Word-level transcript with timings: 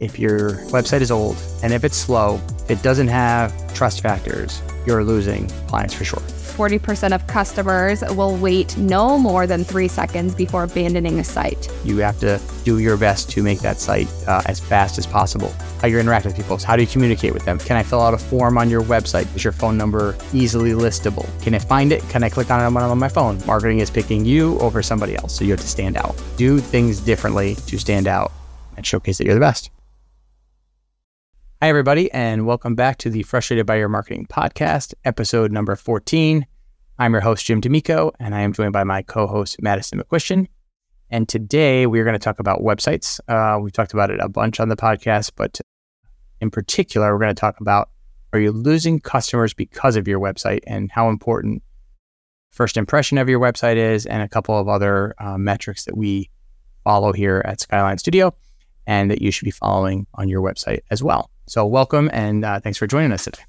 if 0.00 0.18
your 0.18 0.52
website 0.66 1.00
is 1.00 1.10
old 1.10 1.36
and 1.62 1.72
if 1.72 1.84
it's 1.84 1.96
slow, 1.96 2.40
if 2.64 2.70
it 2.72 2.82
doesn't 2.82 3.08
have 3.08 3.52
trust 3.74 4.00
factors, 4.00 4.60
you're 4.86 5.04
losing 5.04 5.48
clients 5.66 5.94
for 5.94 6.04
sure. 6.04 6.22
40% 6.54 7.12
of 7.12 7.26
customers 7.26 8.02
will 8.14 8.36
wait 8.36 8.76
no 8.76 9.18
more 9.18 9.44
than 9.44 9.64
three 9.64 9.88
seconds 9.88 10.36
before 10.36 10.62
abandoning 10.62 11.18
a 11.18 11.24
site. 11.24 11.68
You 11.84 11.98
have 11.98 12.20
to 12.20 12.40
do 12.62 12.78
your 12.78 12.96
best 12.96 13.28
to 13.30 13.42
make 13.42 13.58
that 13.60 13.78
site 13.78 14.08
uh, 14.28 14.40
as 14.46 14.60
fast 14.60 14.96
as 14.96 15.04
possible. 15.04 15.52
How 15.80 15.88
you 15.88 15.98
interact 15.98 16.26
with 16.26 16.36
people, 16.36 16.56
how 16.58 16.76
do 16.76 16.82
you 16.82 16.88
communicate 16.88 17.34
with 17.34 17.44
them? 17.44 17.58
Can 17.58 17.76
I 17.76 17.82
fill 17.82 18.00
out 18.00 18.14
a 18.14 18.18
form 18.18 18.56
on 18.56 18.70
your 18.70 18.82
website? 18.82 19.34
Is 19.34 19.42
your 19.42 19.52
phone 19.52 19.76
number 19.76 20.16
easily 20.32 20.70
listable? 20.70 21.28
Can 21.42 21.56
I 21.56 21.58
find 21.58 21.90
it? 21.90 22.02
Can 22.08 22.22
I 22.22 22.28
click 22.28 22.52
on 22.52 22.60
it 22.60 22.80
on 22.80 22.98
my 22.98 23.08
phone? 23.08 23.44
Marketing 23.46 23.80
is 23.80 23.90
picking 23.90 24.24
you 24.24 24.56
over 24.60 24.80
somebody 24.80 25.16
else, 25.16 25.36
so 25.36 25.44
you 25.44 25.50
have 25.50 25.60
to 25.60 25.66
stand 25.66 25.96
out. 25.96 26.14
Do 26.36 26.60
things 26.60 27.00
differently 27.00 27.56
to 27.66 27.78
stand 27.78 28.06
out 28.06 28.30
and 28.76 28.86
showcase 28.86 29.18
that 29.18 29.24
you're 29.24 29.34
the 29.34 29.40
best. 29.40 29.70
Hi, 31.62 31.68
everybody, 31.70 32.10
and 32.10 32.46
welcome 32.46 32.74
back 32.74 32.98
to 32.98 33.08
the 33.08 33.22
Frustrated 33.22 33.64
by 33.64 33.76
Your 33.76 33.88
Marketing 33.88 34.26
podcast, 34.26 34.92
episode 35.04 35.50
number 35.50 35.76
14. 35.76 36.44
I'm 36.98 37.12
your 37.12 37.22
host, 37.22 37.46
Jim 37.46 37.60
D'Amico, 37.60 38.12
and 38.20 38.34
I 38.34 38.40
am 38.40 38.52
joined 38.52 38.74
by 38.74 38.84
my 38.84 39.00
co 39.00 39.26
host, 39.26 39.62
Madison 39.62 39.98
McQuistion. 39.98 40.48
And 41.10 41.26
today 41.26 41.86
we're 41.86 42.04
going 42.04 42.14
to 42.14 42.18
talk 42.18 42.38
about 42.38 42.60
websites. 42.60 43.18
Uh, 43.28 43.58
we've 43.60 43.72
talked 43.72 43.94
about 43.94 44.10
it 44.10 44.20
a 44.20 44.28
bunch 44.28 44.60
on 44.60 44.68
the 44.68 44.76
podcast, 44.76 45.30
but 45.36 45.58
in 46.40 46.50
particular, 46.50 47.12
we're 47.12 47.20
going 47.20 47.34
to 47.34 47.40
talk 47.40 47.60
about 47.60 47.88
are 48.34 48.40
you 48.40 48.50
losing 48.52 49.00
customers 49.00 49.54
because 49.54 49.96
of 49.96 50.06
your 50.06 50.20
website 50.20 50.60
and 50.66 50.90
how 50.90 51.08
important 51.08 51.62
first 52.50 52.76
impression 52.76 53.16
of 53.16 53.28
your 53.28 53.40
website 53.40 53.76
is, 53.76 54.04
and 54.04 54.22
a 54.22 54.28
couple 54.28 54.58
of 54.58 54.68
other 54.68 55.14
uh, 55.18 55.38
metrics 55.38 55.84
that 55.84 55.96
we 55.96 56.28
follow 56.82 57.12
here 57.12 57.42
at 57.46 57.60
Skyline 57.60 57.96
Studio 57.96 58.34
and 58.86 59.10
that 59.10 59.22
you 59.22 59.30
should 59.30 59.46
be 59.46 59.50
following 59.50 60.06
on 60.14 60.28
your 60.28 60.42
website 60.42 60.80
as 60.90 61.02
well. 61.02 61.30
So, 61.46 61.66
welcome 61.66 62.10
and 62.12 62.44
uh, 62.44 62.60
thanks 62.60 62.78
for 62.78 62.86
joining 62.86 63.12
us 63.12 63.24
today. 63.24 63.42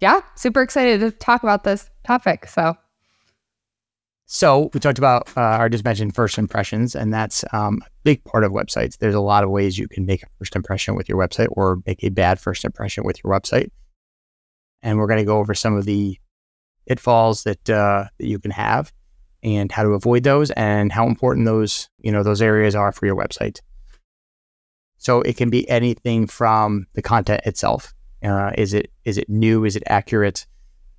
Yeah, 0.00 0.20
super 0.34 0.60
excited 0.60 1.00
to 1.00 1.10
talk 1.10 1.42
about 1.42 1.64
this 1.64 1.88
topic. 2.04 2.46
So, 2.46 2.76
so 4.26 4.70
we 4.74 4.80
talked 4.80 4.98
about 4.98 5.34
uh, 5.36 5.40
I 5.40 5.68
just 5.68 5.84
mentioned 5.84 6.14
first 6.14 6.36
impressions, 6.36 6.94
and 6.94 7.14
that's 7.14 7.44
um, 7.52 7.80
a 7.86 7.90
big 8.02 8.22
part 8.24 8.44
of 8.44 8.52
websites. 8.52 8.98
There's 8.98 9.14
a 9.14 9.20
lot 9.20 9.42
of 9.42 9.50
ways 9.50 9.78
you 9.78 9.88
can 9.88 10.04
make 10.04 10.22
a 10.22 10.26
first 10.38 10.54
impression 10.54 10.96
with 10.96 11.08
your 11.08 11.16
website, 11.16 11.48
or 11.52 11.80
make 11.86 12.04
a 12.04 12.10
bad 12.10 12.38
first 12.38 12.64
impression 12.64 13.04
with 13.04 13.22
your 13.24 13.32
website. 13.32 13.70
And 14.82 14.98
we're 14.98 15.06
going 15.06 15.18
to 15.18 15.24
go 15.24 15.38
over 15.38 15.54
some 15.54 15.76
of 15.76 15.86
the 15.86 16.18
pitfalls 16.86 17.44
that 17.44 17.70
uh, 17.70 18.04
that 18.18 18.26
you 18.26 18.38
can 18.38 18.50
have, 18.50 18.92
and 19.42 19.72
how 19.72 19.82
to 19.82 19.90
avoid 19.90 20.24
those, 20.24 20.50
and 20.50 20.92
how 20.92 21.06
important 21.06 21.46
those 21.46 21.88
you 22.00 22.12
know 22.12 22.22
those 22.22 22.42
areas 22.42 22.74
are 22.74 22.92
for 22.92 23.06
your 23.06 23.16
website. 23.16 23.60
So 24.98 25.20
it 25.22 25.36
can 25.36 25.50
be 25.50 25.68
anything 25.68 26.26
from 26.26 26.86
the 26.94 27.02
content 27.02 27.42
itself. 27.44 27.94
Uh, 28.22 28.52
is 28.56 28.74
it 28.74 28.90
is 29.04 29.18
it 29.18 29.28
new? 29.28 29.64
Is 29.64 29.76
it 29.76 29.82
accurate? 29.86 30.46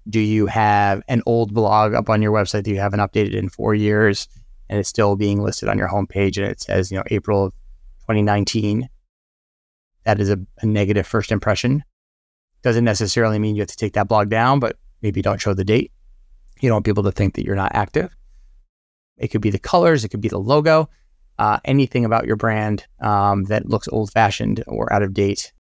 Do 0.09 0.19
you 0.19 0.45
have 0.45 1.01
an 1.07 1.21
old 1.25 1.53
blog 1.53 1.93
up 1.93 2.09
on 2.09 2.21
your 2.21 2.31
website 2.31 2.63
that 2.63 2.67
you 2.67 2.79
haven't 2.79 2.99
updated 2.99 3.33
in 3.33 3.49
four 3.49 3.75
years 3.75 4.27
and 4.69 4.79
it's 4.79 4.87
still 4.87 5.15
being 5.15 5.41
listed 5.41 5.67
on 5.67 5.77
your 5.77 5.89
homepage 5.89 6.37
and 6.37 6.45
it 6.45 6.61
says, 6.61 6.91
you 6.91 6.97
know, 6.97 7.03
April 7.11 7.45
of 7.45 7.53
2019? 8.01 8.87
That 10.05 10.21
is 10.21 10.29
a, 10.29 10.39
a 10.61 10.65
negative 10.65 11.05
first 11.05 11.31
impression. 11.31 11.83
Doesn't 12.61 12.85
necessarily 12.85 13.39
mean 13.39 13.55
you 13.55 13.61
have 13.61 13.69
to 13.69 13.75
take 13.75 13.93
that 13.93 14.07
blog 14.07 14.29
down, 14.29 14.59
but 14.59 14.77
maybe 15.01 15.21
don't 15.21 15.41
show 15.41 15.53
the 15.53 15.65
date. 15.65 15.91
You 16.61 16.69
don't 16.69 16.77
want 16.77 16.85
people 16.85 17.03
to 17.03 17.11
think 17.11 17.35
that 17.35 17.45
you're 17.45 17.55
not 17.55 17.75
active. 17.75 18.15
It 19.17 19.29
could 19.29 19.41
be 19.41 19.49
the 19.49 19.59
colors, 19.59 20.05
it 20.05 20.09
could 20.09 20.21
be 20.21 20.29
the 20.29 20.37
logo 20.37 20.89
uh, 21.39 21.59
anything 21.65 22.05
about 22.05 22.25
your 22.25 22.35
brand 22.35 22.85
um, 22.99 23.45
that 23.45 23.67
looks 23.67 23.87
old 23.89 24.11
fashioned 24.11 24.63
or 24.67 24.91
out 24.91 25.03
of 25.03 25.13
date. 25.13 25.53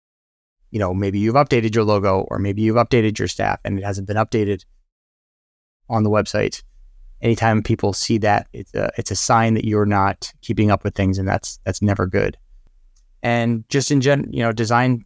You 0.71 0.79
know, 0.79 0.93
maybe 0.93 1.19
you've 1.19 1.35
updated 1.35 1.75
your 1.75 1.83
logo 1.83 2.21
or 2.29 2.39
maybe 2.39 2.61
you've 2.61 2.75
updated 2.75 3.17
your 3.17 3.27
staff 3.27 3.59
and 3.63 3.77
it 3.77 3.83
hasn't 3.83 4.07
been 4.07 4.17
updated 4.17 4.65
on 5.89 6.03
the 6.03 6.09
website. 6.09 6.63
Anytime 7.21 7.63
people 7.63 7.93
see 7.93 8.17
that, 8.19 8.47
it's 8.53 8.73
a, 8.73 8.89
it's 8.97 9.11
a 9.11 9.15
sign 9.15 9.53
that 9.53 9.65
you're 9.65 9.85
not 9.85 10.33
keeping 10.41 10.71
up 10.71 10.83
with 10.83 10.95
things 10.95 11.17
and 11.17 11.27
that's 11.27 11.59
that's 11.63 11.81
never 11.81 12.05
good. 12.05 12.37
And 13.23 13.67
just 13.69 13.89
in 13.89 14.01
gen, 14.01 14.27
you 14.31 14.43
know, 14.43 14.51
design 14.51 15.05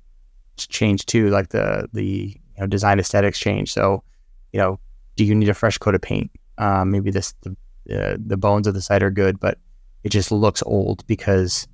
change 0.58 1.06
too, 1.06 1.30
like 1.30 1.50
the 1.50 1.88
the 1.94 2.04
you 2.06 2.36
know, 2.60 2.68
design 2.68 3.00
aesthetics 3.00 3.40
change. 3.40 3.72
So, 3.72 4.04
you 4.52 4.60
know, 4.60 4.80
do 5.16 5.24
you 5.24 5.36
need 5.36 5.50
a 5.50 5.54
fresh 5.54 5.78
coat 5.78 5.96
of 5.96 6.02
paint? 6.02 6.32
Um, 6.58 6.92
maybe 6.92 7.12
this 7.12 7.34
the, 7.42 7.56
the 7.86 8.22
the 8.26 8.38
bones 8.38 8.68
of 8.68 8.74
the 8.74 8.82
site 8.82 9.04
are 9.04 9.12
good, 9.12 9.40
but 9.40 9.58
it 10.04 10.10
just 10.10 10.32
looks 10.32 10.64
old 10.66 11.06
because 11.08 11.68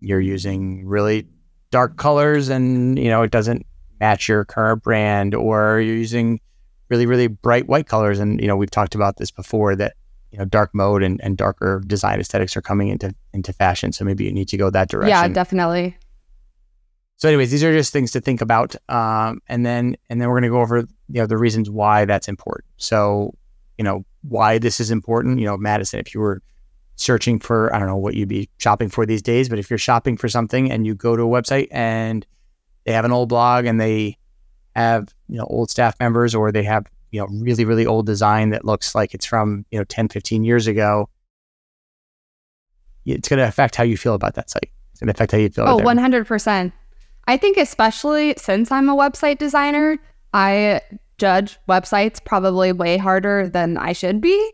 you're 0.00 0.20
using 0.20 0.86
really 0.86 1.26
dark 1.70 1.96
colors 1.96 2.48
and 2.48 2.98
you 2.98 3.08
know 3.08 3.22
it 3.22 3.30
doesn't 3.30 3.66
match 4.00 4.28
your 4.28 4.44
current 4.44 4.82
brand 4.82 5.34
or 5.34 5.80
you're 5.80 5.96
using 5.96 6.40
really 6.88 7.06
really 7.06 7.26
bright 7.26 7.66
white 7.66 7.86
colors. 7.86 8.18
And 8.18 8.40
you 8.40 8.46
know 8.46 8.56
we've 8.56 8.70
talked 8.70 8.94
about 8.94 9.16
this 9.16 9.30
before 9.30 9.76
that 9.76 9.94
you 10.30 10.38
know 10.38 10.44
dark 10.44 10.74
mode 10.74 11.02
and, 11.02 11.20
and 11.22 11.36
darker 11.36 11.82
design 11.86 12.20
aesthetics 12.20 12.56
are 12.56 12.62
coming 12.62 12.88
into 12.88 13.14
into 13.32 13.52
fashion. 13.52 13.92
So 13.92 14.04
maybe 14.04 14.24
you 14.24 14.32
need 14.32 14.48
to 14.48 14.56
go 14.56 14.70
that 14.70 14.88
direction. 14.88 15.10
yeah 15.10 15.28
definitely. 15.28 15.96
So 17.18 17.28
anyways 17.28 17.50
these 17.50 17.64
are 17.64 17.72
just 17.72 17.92
things 17.92 18.10
to 18.12 18.20
think 18.20 18.40
about. 18.40 18.76
Um, 18.88 19.40
and 19.48 19.64
then 19.64 19.96
and 20.10 20.20
then 20.20 20.28
we're 20.28 20.34
going 20.34 20.50
to 20.50 20.56
go 20.56 20.60
over 20.60 20.78
you 21.08 21.20
know 21.20 21.26
the 21.26 21.38
reasons 21.38 21.70
why 21.70 22.04
that's 22.04 22.28
important. 22.28 22.66
So 22.76 23.34
you 23.78 23.84
know 23.84 24.04
why 24.22 24.58
this 24.58 24.80
is 24.80 24.90
important. 24.90 25.38
You 25.38 25.46
know 25.46 25.56
madison 25.56 26.00
if 26.00 26.14
you 26.14 26.20
were 26.20 26.42
searching 26.96 27.38
for, 27.38 27.74
I 27.74 27.78
don't 27.78 27.88
know 27.88 27.96
what 27.96 28.14
you'd 28.14 28.28
be 28.28 28.48
shopping 28.58 28.88
for 28.88 29.06
these 29.06 29.22
days, 29.22 29.48
but 29.48 29.58
if 29.58 29.70
you're 29.70 29.78
shopping 29.78 30.16
for 30.16 30.28
something 30.28 30.70
and 30.70 30.86
you 30.86 30.94
go 30.94 31.14
to 31.16 31.22
a 31.22 31.26
website 31.26 31.68
and 31.70 32.26
they 32.84 32.92
have 32.92 33.04
an 33.04 33.12
old 33.12 33.28
blog 33.28 33.66
and 33.66 33.80
they 33.80 34.16
have, 34.74 35.14
you 35.28 35.36
know, 35.36 35.44
old 35.44 35.70
staff 35.70 35.94
members 36.00 36.34
or 36.34 36.50
they 36.50 36.62
have, 36.62 36.86
you 37.10 37.20
know, 37.20 37.26
really, 37.30 37.64
really 37.64 37.86
old 37.86 38.06
design 38.06 38.50
that 38.50 38.64
looks 38.64 38.94
like 38.94 39.14
it's 39.14 39.26
from, 39.26 39.64
you 39.70 39.78
know, 39.78 39.84
10, 39.84 40.08
15 40.08 40.44
years 40.44 40.66
ago, 40.66 41.08
it's 43.04 43.28
going 43.28 43.38
to 43.38 43.46
affect 43.46 43.76
how 43.76 43.84
you 43.84 43.96
feel 43.96 44.14
about 44.14 44.34
that 44.34 44.50
site. 44.50 44.70
It's 44.90 45.00
going 45.00 45.08
to 45.08 45.12
affect 45.12 45.32
how 45.32 45.38
you 45.38 45.48
feel. 45.48 45.64
Oh, 45.66 45.78
100%. 45.78 46.72
I 47.28 47.36
think 47.36 47.56
especially 47.56 48.34
since 48.38 48.72
I'm 48.72 48.88
a 48.88 48.96
website 48.96 49.38
designer, 49.38 49.98
I 50.32 50.80
judge 51.18 51.58
websites 51.68 52.24
probably 52.24 52.72
way 52.72 52.96
harder 52.96 53.48
than 53.48 53.76
I 53.76 53.92
should 53.92 54.20
be 54.20 54.52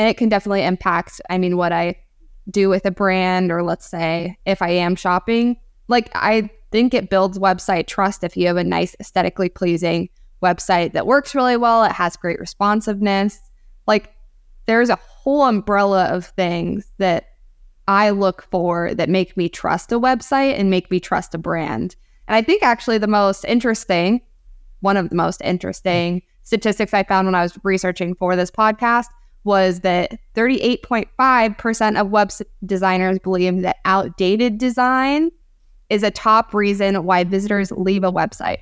and 0.00 0.08
it 0.08 0.16
can 0.16 0.30
definitely 0.30 0.64
impact 0.64 1.20
i 1.28 1.36
mean 1.36 1.58
what 1.58 1.72
i 1.72 1.94
do 2.50 2.68
with 2.68 2.84
a 2.86 2.90
brand 2.90 3.52
or 3.52 3.62
let's 3.62 3.86
say 3.86 4.36
if 4.46 4.62
i 4.62 4.70
am 4.70 4.96
shopping. 4.96 5.56
Like 5.88 6.10
i 6.14 6.48
think 6.70 6.94
it 6.94 7.10
builds 7.10 7.38
website 7.38 7.86
trust 7.86 8.24
if 8.24 8.36
you 8.36 8.46
have 8.46 8.56
a 8.56 8.64
nice 8.64 8.96
aesthetically 9.00 9.48
pleasing 9.48 10.08
website 10.42 10.92
that 10.92 11.06
works 11.06 11.34
really 11.34 11.56
well 11.56 11.84
it 11.84 11.92
has 11.92 12.16
great 12.16 12.40
responsiveness. 12.40 13.38
Like 13.86 14.14
there's 14.66 14.88
a 14.88 14.96
whole 14.96 15.42
umbrella 15.42 16.06
of 16.06 16.26
things 16.26 16.90
that 16.98 17.26
i 17.86 18.10
look 18.10 18.42
for 18.50 18.94
that 18.94 19.08
make 19.08 19.36
me 19.36 19.48
trust 19.48 19.92
a 19.92 20.00
website 20.00 20.58
and 20.58 20.70
make 20.70 20.90
me 20.90 20.98
trust 20.98 21.34
a 21.34 21.38
brand. 21.38 21.94
And 22.26 22.36
i 22.36 22.42
think 22.42 22.62
actually 22.62 22.98
the 22.98 23.06
most 23.06 23.44
interesting 23.44 24.22
one 24.80 24.96
of 24.96 25.10
the 25.10 25.16
most 25.16 25.42
interesting 25.42 26.22
statistics 26.42 26.94
i 26.94 27.02
found 27.02 27.26
when 27.26 27.34
i 27.34 27.42
was 27.42 27.58
researching 27.64 28.14
for 28.14 28.34
this 28.34 28.50
podcast 28.50 29.08
was 29.44 29.80
that 29.80 30.18
38.5% 30.34 32.00
of 32.00 32.10
web 32.10 32.30
designers 32.64 33.18
believe 33.18 33.62
that 33.62 33.76
outdated 33.84 34.58
design 34.58 35.30
is 35.88 36.02
a 36.02 36.10
top 36.10 36.54
reason 36.54 37.04
why 37.04 37.24
visitors 37.24 37.72
leave 37.72 38.04
a 38.04 38.12
website, 38.12 38.58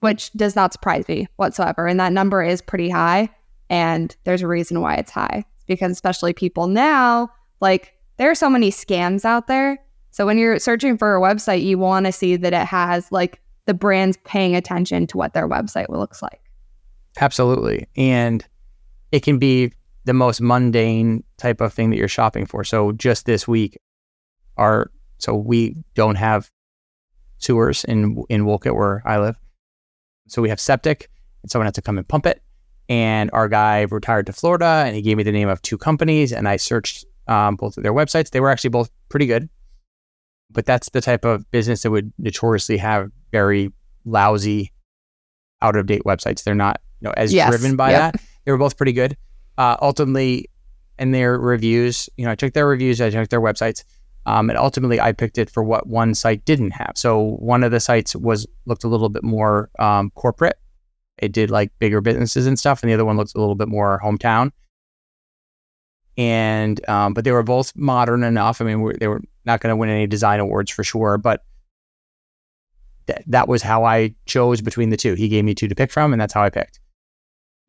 which 0.00 0.32
does 0.32 0.56
not 0.56 0.72
surprise 0.72 1.06
me 1.08 1.26
whatsoever. 1.36 1.86
And 1.86 2.00
that 2.00 2.12
number 2.12 2.42
is 2.42 2.62
pretty 2.62 2.88
high. 2.88 3.28
And 3.68 4.14
there's 4.24 4.42
a 4.42 4.46
reason 4.46 4.80
why 4.80 4.96
it's 4.96 5.10
high. 5.10 5.44
It's 5.56 5.64
because, 5.66 5.92
especially 5.92 6.32
people 6.32 6.66
now, 6.68 7.30
like 7.60 7.94
there 8.16 8.30
are 8.30 8.34
so 8.34 8.50
many 8.50 8.70
scams 8.70 9.24
out 9.24 9.46
there. 9.46 9.78
So 10.10 10.26
when 10.26 10.38
you're 10.38 10.58
searching 10.58 10.98
for 10.98 11.16
a 11.16 11.20
website, 11.20 11.64
you 11.64 11.78
want 11.78 12.06
to 12.06 12.12
see 12.12 12.36
that 12.36 12.52
it 12.52 12.66
has 12.66 13.10
like 13.10 13.40
the 13.66 13.74
brands 13.74 14.18
paying 14.24 14.54
attention 14.54 15.06
to 15.08 15.16
what 15.16 15.32
their 15.32 15.48
website 15.48 15.88
looks 15.88 16.22
like. 16.22 16.40
Absolutely. 17.20 17.86
And 17.96 18.46
it 19.10 19.22
can 19.22 19.38
be 19.38 19.72
the 20.04 20.12
most 20.12 20.40
mundane 20.40 21.22
type 21.38 21.60
of 21.60 21.72
thing 21.72 21.90
that 21.90 21.96
you're 21.96 22.08
shopping 22.08 22.46
for. 22.46 22.64
So 22.64 22.92
just 22.92 23.26
this 23.26 23.46
week, 23.46 23.78
our 24.56 24.90
so 25.18 25.34
we 25.34 25.76
don't 25.94 26.16
have 26.16 26.50
sewers 27.38 27.84
in 27.84 28.22
in 28.28 28.44
Wolcott 28.44 28.74
where 28.74 29.02
I 29.06 29.18
live. 29.18 29.36
So 30.28 30.42
we 30.42 30.48
have 30.48 30.60
septic, 30.60 31.10
and 31.42 31.50
someone 31.50 31.66
had 31.66 31.74
to 31.74 31.82
come 31.82 31.98
and 31.98 32.06
pump 32.06 32.26
it. 32.26 32.42
And 32.88 33.30
our 33.32 33.48
guy 33.48 33.82
retired 33.82 34.26
to 34.26 34.32
Florida, 34.32 34.84
and 34.86 34.94
he 34.94 35.02
gave 35.02 35.16
me 35.16 35.22
the 35.22 35.32
name 35.32 35.48
of 35.48 35.62
two 35.62 35.78
companies, 35.78 36.32
and 36.32 36.48
I 36.48 36.56
searched 36.56 37.04
um, 37.28 37.56
both 37.56 37.76
of 37.76 37.82
their 37.82 37.92
websites. 37.92 38.30
They 38.30 38.40
were 38.40 38.50
actually 38.50 38.70
both 38.70 38.90
pretty 39.08 39.26
good, 39.26 39.48
but 40.50 40.66
that's 40.66 40.90
the 40.90 41.00
type 41.00 41.24
of 41.24 41.48
business 41.50 41.82
that 41.82 41.90
would 41.90 42.12
notoriously 42.18 42.76
have 42.78 43.10
very 43.30 43.72
lousy, 44.04 44.72
out 45.62 45.76
of 45.76 45.86
date 45.86 46.02
websites. 46.04 46.42
They're 46.42 46.54
not 46.54 46.80
you 47.00 47.06
know 47.06 47.14
as 47.16 47.32
yes. 47.32 47.48
driven 47.48 47.76
by 47.76 47.92
yep. 47.92 48.12
that. 48.12 48.22
They 48.44 48.50
were 48.50 48.58
both 48.58 48.76
pretty 48.76 48.92
good 48.92 49.16
uh, 49.58 49.76
ultimately 49.80 50.48
in 50.98 51.12
their 51.12 51.38
reviews, 51.38 52.08
you 52.16 52.24
know, 52.24 52.30
I 52.30 52.34
checked 52.34 52.54
their 52.54 52.66
reviews, 52.66 53.00
I 53.00 53.10
checked 53.10 53.30
their 53.30 53.40
websites. 53.40 53.84
Um, 54.24 54.50
and 54.50 54.58
ultimately, 54.58 55.00
I 55.00 55.12
picked 55.12 55.36
it 55.36 55.50
for 55.50 55.64
what 55.64 55.88
one 55.88 56.14
site 56.14 56.44
didn't 56.44 56.70
have. 56.70 56.92
So 56.94 57.36
one 57.40 57.64
of 57.64 57.72
the 57.72 57.80
sites 57.80 58.14
was 58.14 58.46
looked 58.66 58.84
a 58.84 58.88
little 58.88 59.08
bit 59.08 59.24
more 59.24 59.68
um, 59.80 60.10
corporate. 60.10 60.58
It 61.18 61.32
did 61.32 61.50
like 61.50 61.72
bigger 61.78 62.00
businesses 62.00 62.46
and 62.46 62.58
stuff, 62.58 62.82
and 62.82 62.90
the 62.90 62.94
other 62.94 63.04
one 63.04 63.16
looked 63.16 63.34
a 63.34 63.40
little 63.40 63.56
bit 63.56 63.68
more 63.68 64.00
hometown. 64.02 64.52
And 66.16 66.86
um, 66.88 67.14
but 67.14 67.24
they 67.24 67.32
were 67.32 67.42
both 67.42 67.74
modern 67.74 68.22
enough. 68.22 68.60
I 68.60 68.64
mean, 68.64 68.92
they 69.00 69.08
were 69.08 69.22
not 69.44 69.60
going 69.60 69.72
to 69.72 69.76
win 69.76 69.88
any 69.88 70.06
design 70.06 70.38
awards 70.38 70.70
for 70.70 70.84
sure, 70.84 71.18
but 71.18 71.42
th- 73.08 73.24
that 73.26 73.48
was 73.48 73.62
how 73.62 73.84
I 73.84 74.14
chose 74.26 74.60
between 74.60 74.90
the 74.90 74.96
two. 74.96 75.14
He 75.14 75.28
gave 75.28 75.44
me 75.44 75.54
two 75.54 75.68
to 75.68 75.74
pick 75.74 75.90
from, 75.90 76.12
and 76.12 76.20
that's 76.20 76.34
how 76.34 76.42
I 76.42 76.50
picked. 76.50 76.78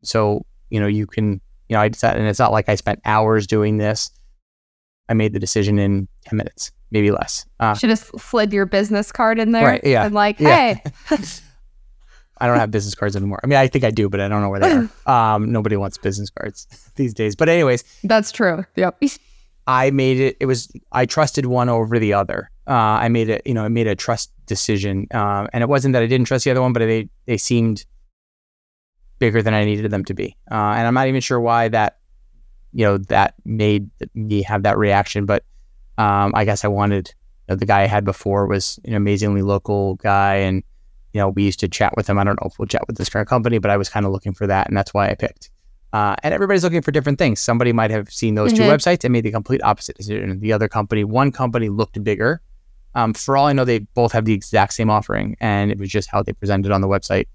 So 0.02 0.44
you 0.70 0.78
know, 0.78 0.86
you 0.86 1.06
can 1.06 1.40
you 1.68 1.74
know, 1.74 1.80
I 1.80 1.88
decided, 1.88 2.20
and 2.20 2.28
it's 2.28 2.38
not 2.38 2.52
like 2.52 2.68
I 2.68 2.74
spent 2.74 3.00
hours 3.04 3.46
doing 3.46 3.78
this. 3.78 4.10
I 5.08 5.14
made 5.14 5.32
the 5.32 5.38
decision 5.38 5.78
in 5.78 6.08
10 6.26 6.36
minutes, 6.36 6.72
maybe 6.90 7.10
less. 7.10 7.46
Uh, 7.60 7.74
Should 7.74 7.90
have 7.90 7.98
slid 7.98 8.52
your 8.52 8.66
business 8.66 9.12
card 9.12 9.38
in 9.38 9.52
there. 9.52 9.66
Right. 9.66 9.84
Yeah. 9.84 10.04
And 10.04 10.14
like, 10.14 10.40
yeah. 10.40 10.74
hey. 11.08 11.16
I 12.38 12.46
don't 12.46 12.58
have 12.58 12.70
business 12.70 12.94
cards 12.94 13.14
anymore. 13.16 13.40
I 13.42 13.46
mean, 13.46 13.58
I 13.58 13.68
think 13.68 13.84
I 13.84 13.90
do, 13.90 14.08
but 14.08 14.20
I 14.20 14.28
don't 14.28 14.42
know 14.42 14.48
where 14.48 14.60
they 14.60 14.72
are. 14.72 14.88
Um, 15.34 15.52
nobody 15.52 15.76
wants 15.76 15.98
business 15.98 16.30
cards 16.30 16.66
these 16.96 17.14
days. 17.14 17.36
But 17.36 17.48
anyways, 17.48 17.84
that's 18.04 18.32
true. 18.32 18.64
Yep. 18.76 19.02
I 19.66 19.90
made 19.90 20.20
it. 20.20 20.36
It 20.40 20.46
was 20.46 20.70
I 20.92 21.06
trusted 21.06 21.46
one 21.46 21.68
over 21.68 21.98
the 21.98 22.12
other. 22.12 22.50
Uh, 22.66 22.72
I 22.72 23.08
made 23.08 23.28
it. 23.28 23.42
You 23.46 23.54
know, 23.54 23.64
I 23.64 23.68
made 23.68 23.86
a 23.86 23.94
trust 23.94 24.32
decision, 24.46 25.06
uh, 25.12 25.46
and 25.52 25.62
it 25.62 25.68
wasn't 25.68 25.92
that 25.92 26.02
I 26.02 26.06
didn't 26.06 26.26
trust 26.26 26.44
the 26.44 26.50
other 26.50 26.60
one, 26.60 26.72
but 26.72 26.80
they 26.80 27.08
they 27.26 27.36
seemed 27.36 27.84
bigger 29.24 29.42
than 29.42 29.54
I 29.54 29.64
needed 29.64 29.90
them 29.90 30.04
to 30.04 30.12
be. 30.12 30.36
Uh, 30.50 30.76
and 30.76 30.86
I'm 30.86 30.92
not 30.92 31.08
even 31.08 31.22
sure 31.22 31.40
why 31.40 31.68
that, 31.68 31.96
you 32.74 32.84
know, 32.84 32.98
that 32.98 33.34
made 33.46 33.88
me 34.14 34.42
have 34.42 34.64
that 34.64 34.76
reaction. 34.76 35.24
But 35.24 35.44
um, 35.96 36.32
I 36.34 36.44
guess 36.44 36.62
I 36.62 36.68
wanted 36.68 37.08
you 37.48 37.54
know, 37.54 37.56
the 37.56 37.64
guy 37.64 37.80
I 37.80 37.86
had 37.86 38.04
before 38.04 38.46
was 38.46 38.78
an 38.84 38.92
amazingly 38.92 39.40
local 39.40 39.94
guy, 39.94 40.34
and 40.34 40.62
you 41.14 41.20
know, 41.20 41.30
we 41.30 41.44
used 41.44 41.60
to 41.60 41.68
chat 41.68 41.96
with 41.96 42.06
him. 42.06 42.18
I 42.18 42.24
don't 42.24 42.38
know 42.42 42.48
if 42.50 42.58
we'll 42.58 42.66
chat 42.66 42.86
with 42.86 42.98
this 42.98 43.08
current 43.08 43.28
company, 43.28 43.56
but 43.58 43.70
I 43.70 43.78
was 43.78 43.88
kind 43.88 44.04
of 44.04 44.12
looking 44.12 44.34
for 44.34 44.46
that, 44.46 44.68
and 44.68 44.76
that's 44.76 44.92
why 44.92 45.08
I 45.08 45.14
picked. 45.14 45.50
Uh, 45.94 46.16
and 46.22 46.34
everybody's 46.34 46.64
looking 46.64 46.82
for 46.82 46.90
different 46.90 47.18
things. 47.18 47.40
Somebody 47.40 47.72
might 47.72 47.90
have 47.90 48.12
seen 48.12 48.34
those 48.34 48.52
mm-hmm. 48.52 48.64
two 48.64 48.68
websites 48.68 49.04
and 49.04 49.12
made 49.12 49.24
the 49.24 49.30
complete 49.30 49.62
opposite 49.62 49.96
decision. 49.96 50.40
The 50.40 50.52
other 50.52 50.68
company, 50.68 51.04
one 51.04 51.32
company 51.32 51.70
looked 51.70 52.02
bigger. 52.02 52.42
Um, 52.94 53.14
for 53.14 53.36
all 53.38 53.46
I 53.46 53.54
know, 53.54 53.64
they 53.64 53.78
both 53.78 54.12
have 54.12 54.26
the 54.26 54.34
exact 54.34 54.74
same 54.74 54.90
offering, 54.90 55.36
and 55.40 55.70
it 55.70 55.78
was 55.78 55.88
just 55.88 56.10
how 56.10 56.22
they 56.22 56.34
presented 56.34 56.72
on 56.72 56.82
the 56.82 56.88
website. 56.88 57.26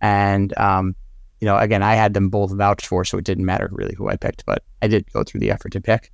And 0.00 0.56
um, 0.58 0.94
you 1.40 1.46
know, 1.46 1.56
again, 1.56 1.82
I 1.82 1.94
had 1.94 2.14
them 2.14 2.28
both 2.28 2.52
vouched 2.52 2.86
for, 2.86 3.04
so 3.04 3.18
it 3.18 3.24
didn't 3.24 3.44
matter 3.44 3.68
really 3.72 3.94
who 3.96 4.08
I 4.08 4.16
picked, 4.16 4.44
but 4.46 4.62
I 4.82 4.88
did 4.88 5.10
go 5.12 5.22
through 5.22 5.40
the 5.40 5.50
effort 5.50 5.72
to 5.72 5.80
pick. 5.80 6.12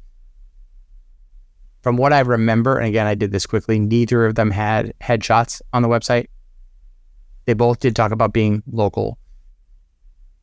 From 1.83 1.97
what 1.97 2.13
I 2.13 2.21
remember, 2.21 2.79
and 2.79 2.89
again, 2.89 3.07
I 3.07 3.15
did 3.15 3.33
this 3.33 3.47
quickly, 3.47 3.79
neither 3.79 4.25
of 4.25 4.35
them 4.35 4.51
had 4.51 4.93
headshots 5.01 5.61
on 5.73 5.83
the 5.83 5.89
website. 5.89 6.29
They 7.45 7.55
both 7.55 7.81
did 7.81 7.95
talk 7.95 8.11
about 8.11 8.33
being 8.33 8.63
local, 8.71 9.19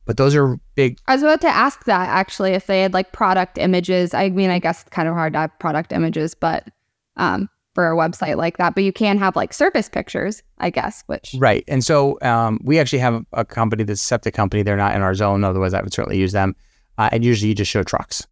but 0.06 0.18
those 0.18 0.36
are 0.36 0.58
big. 0.76 1.00
I 1.08 1.14
was 1.16 1.24
about 1.24 1.42
to 1.42 1.48
ask 1.48 1.86
that 1.86 2.10
actually, 2.10 2.52
if 2.52 2.68
they 2.68 2.82
had 2.82 2.94
like 2.94 3.12
product 3.12 3.58
images. 3.58 4.14
I 4.14 4.30
mean, 4.30 4.50
I 4.50 4.60
guess 4.60 4.82
it's 4.82 4.90
kind 4.90 5.08
of 5.08 5.16
hard 5.16 5.34
to 5.34 5.40
have 5.40 5.60
product 5.60 5.92
images, 5.92 6.36
but 6.36 6.68
um, 7.18 7.50
for 7.74 7.92
a 7.92 7.96
website 7.96 8.36
like 8.38 8.58
that, 8.58 8.76
but 8.76 8.84
you 8.84 8.92
can 8.92 9.18
have 9.18 9.36
like 9.36 9.54
service 9.54 9.88
pictures, 9.88 10.44
I 10.58 10.70
guess, 10.70 11.04
which. 11.08 11.36
Right. 11.38 11.64
And 11.68 11.84
so 11.84 12.18
um, 12.22 12.60
we 12.64 12.80
actually 12.80 13.00
have 13.00 13.24
a 13.34 13.46
company 13.46 13.84
that's 13.84 14.02
a 14.02 14.06
septic 14.06 14.34
company. 14.34 14.64
They're 14.64 14.78
not 14.78 14.96
in 14.96 15.02
our 15.02 15.16
zone. 15.16 15.44
Otherwise, 15.44 15.74
I 15.74 15.82
would 15.82 15.94
certainly 15.94 16.20
use 16.20 16.34
them. 16.34 16.56
Uh, 16.98 17.10
and 17.12 17.24
usually 17.24 17.50
you 17.50 17.56
just 17.56 17.72
show 17.72 17.84
trucks 17.84 18.28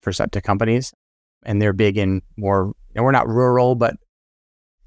for 0.00 0.12
septic 0.12 0.44
companies. 0.44 0.92
And 1.44 1.60
they're 1.60 1.72
big 1.72 1.98
in 1.98 2.22
more, 2.36 2.72
and 2.94 3.04
we're 3.04 3.12
not 3.12 3.28
rural, 3.28 3.74
but 3.74 3.96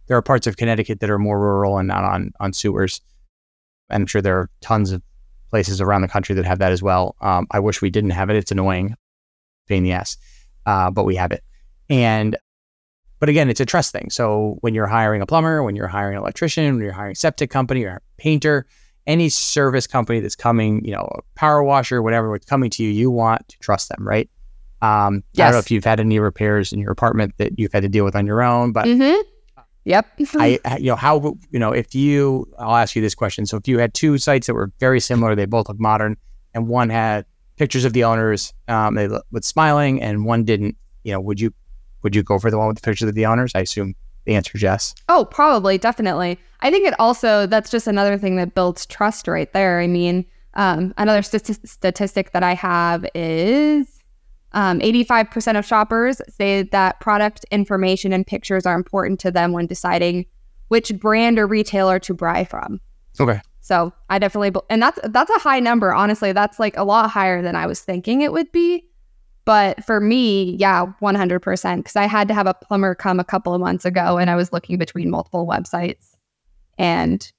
there 0.08 0.18
are 0.18 0.22
parts 0.22 0.48
of 0.48 0.58
Connecticut 0.58 1.02
that 1.02 1.10
are 1.10 1.20
more 1.20 1.40
rural 1.40 1.78
and 1.78 1.88
not 1.88 2.04
on, 2.04 2.32
on 2.40 2.54
sewers. 2.54 3.02
And 3.90 4.04
I'm 4.04 4.08
sure 4.08 4.22
there 4.22 4.38
are 4.38 4.50
tons 4.62 4.92
of 4.92 5.02
places 5.50 5.82
around 5.82 6.02
the 6.02 6.08
country 6.08 6.34
that 6.36 6.46
have 6.46 6.60
that 6.60 6.72
as 6.72 6.82
well. 6.82 7.16
Um, 7.22 7.46
I 7.52 7.60
wish 7.60 7.82
we 7.82 7.90
didn't 7.90 8.10
have 8.12 8.30
it. 8.30 8.36
It's 8.36 8.52
annoying, 8.52 8.96
pain 9.68 9.80
in 9.80 9.84
the 9.84 9.92
ass, 9.92 10.18
uh, 10.66 10.90
but 10.90 11.04
we 11.04 11.16
have 11.16 11.32
it. 11.32 11.44
And 11.90 12.38
but 13.20 13.30
again, 13.30 13.50
it's 13.50 13.60
a 13.60 13.66
trust 13.66 13.92
thing. 13.92 14.10
So 14.10 14.58
when 14.62 14.74
you're 14.74 14.88
hiring 14.88 15.22
a 15.22 15.26
plumber, 15.26 15.64
when 15.64 15.76
you're 15.76 15.88
hiring 15.88 16.16
an 16.16 16.22
electrician, 16.22 16.76
when 16.76 16.84
you're 16.84 16.94
hiring 16.94 17.14
a 17.14 17.16
septic 17.16 17.50
company 17.50 17.84
or 17.84 17.90
a 17.90 18.00
painter, 18.18 18.68
any 19.08 19.30
service 19.30 19.88
company 19.88 20.20
that's 20.20 20.36
coming, 20.36 20.84
you 20.84 20.92
know, 20.92 21.10
a 21.18 21.22
power 21.36 21.64
washer, 21.64 22.02
whatever, 22.02 22.36
it's 22.36 22.46
coming 22.46 22.70
to 22.70 22.84
you, 22.84 22.90
you 22.90 23.10
want 23.10 23.48
to 23.48 23.58
trust 23.60 23.90
them, 23.90 24.06
right? 24.08 24.30
Um, 24.82 25.24
yes. 25.34 25.44
I 25.44 25.48
don't 25.48 25.54
know 25.54 25.60
if 25.60 25.72
you've 25.72 25.86
had 25.86 26.00
any 26.00 26.20
repairs 26.20 26.72
in 26.72 26.80
your 26.80 26.92
apartment 26.92 27.34
that 27.38 27.58
you've 27.58 27.74
had 27.74 27.84
to 27.84 27.90
deal 27.90 28.06
with 28.06 28.16
on 28.16 28.28
your 28.28 28.44
own, 28.44 28.74
but 28.74 28.86
mm-hmm. 28.86 29.20
yep. 29.86 30.06
I, 30.36 30.78
you 30.78 30.88
know, 30.88 30.96
how, 30.96 31.36
you 31.50 31.58
know, 31.58 31.72
if 31.72 31.96
you, 31.96 32.48
I'll 32.60 32.76
ask 32.76 32.96
you 32.96 33.02
this 33.02 33.16
question. 33.16 33.46
So 33.46 33.58
if 33.58 33.68
you 33.68 33.80
had 33.80 33.94
two 33.94 34.18
sites 34.18 34.46
that 34.48 34.54
were 34.54 34.72
very 34.80 35.00
similar, 35.00 35.36
they 35.36 35.46
both 35.46 35.70
look 35.70 35.80
modern, 35.80 36.18
and 36.54 36.68
one 36.68 36.90
had 36.90 37.26
pictures 37.56 37.86
of 37.86 37.94
the 37.94 38.04
owners, 38.04 38.54
um, 38.68 38.96
they 38.96 39.08
looked 39.08 39.46
smiling, 39.46 40.02
and 40.02 40.26
one 40.26 40.44
didn't, 40.44 40.76
you 41.04 41.14
know, 41.14 41.20
would 41.22 41.40
you 41.40 41.54
would 42.04 42.16
you 42.16 42.24
go 42.24 42.40
for 42.40 42.52
the 42.52 42.58
one 42.58 42.68
with 42.68 42.78
the 42.78 42.82
pictures 42.82 43.10
of 43.10 43.16
the 43.16 43.26
honors? 43.26 43.52
I 43.56 43.62
assume 43.62 43.96
the 44.26 44.36
answer 44.36 44.52
is 44.56 44.62
yes. 44.62 44.94
Oh, 45.10 45.26
probably, 45.26 45.78
definitely. 45.78 46.40
I 46.62 46.72
think 46.72 46.86
it 46.86 46.94
also 47.00 47.46
that's 47.46 47.70
just 47.70 47.88
another 47.88 48.18
thing 48.18 48.36
that 48.38 48.56
builds 48.56 48.86
trust 48.86 49.28
right 49.28 49.52
there. 49.54 49.80
I 49.80 49.88
mean, 49.88 50.26
um, 50.56 50.94
another 50.98 51.22
st- 51.22 51.68
statistic 51.68 52.32
that 52.32 52.44
I 52.44 52.54
have 52.56 53.06
is 53.14 54.04
um, 54.54 54.80
85% 54.80 55.58
of 55.58 55.66
shoppers 55.66 56.22
say 56.30 56.64
that 56.64 57.00
product 57.00 57.46
information 57.52 58.12
and 58.12 58.26
pictures 58.26 58.66
are 58.66 58.76
important 58.76 59.20
to 59.22 59.32
them 59.32 59.52
when 59.52 59.68
deciding 59.68 60.26
which 60.70 60.98
brand 60.98 61.38
or 61.40 61.48
retailer 61.48 62.00
to 62.00 62.14
buy 62.14 62.44
from. 62.44 62.82
Okay. 63.20 63.40
So 63.62 63.94
I 64.10 64.20
definitely, 64.20 64.60
and 64.70 64.82
that's 64.82 65.00
that's 65.04 65.30
a 65.30 65.40
high 65.40 65.60
number. 65.60 65.94
Honestly, 65.94 66.32
that's 66.32 66.60
like 66.60 66.78
a 66.78 66.84
lot 66.84 67.10
higher 67.10 67.42
than 67.42 67.56
I 67.56 67.68
was 67.68 67.82
thinking 67.82 68.22
it 68.22 68.32
would 68.32 68.52
be. 68.52 68.87
But 69.48 69.82
for 69.86 70.02
me, 70.02 70.58
yeah, 70.60 70.88
100%. 71.02 71.78
Because 71.78 71.96
I 71.96 72.06
had 72.06 72.28
to 72.28 72.34
have 72.34 72.48
a 72.48 72.54
plumber 72.54 72.94
come 72.94 73.18
a 73.18 73.24
couple 73.24 73.54
of 73.54 73.62
months 73.62 73.86
ago 73.86 74.18
and 74.18 74.30
I 74.30 74.36
was 74.36 74.52
looking 74.52 74.78
between 74.78 75.10
multiple 75.10 75.48
websites. 75.48 76.18
And, 76.78 77.32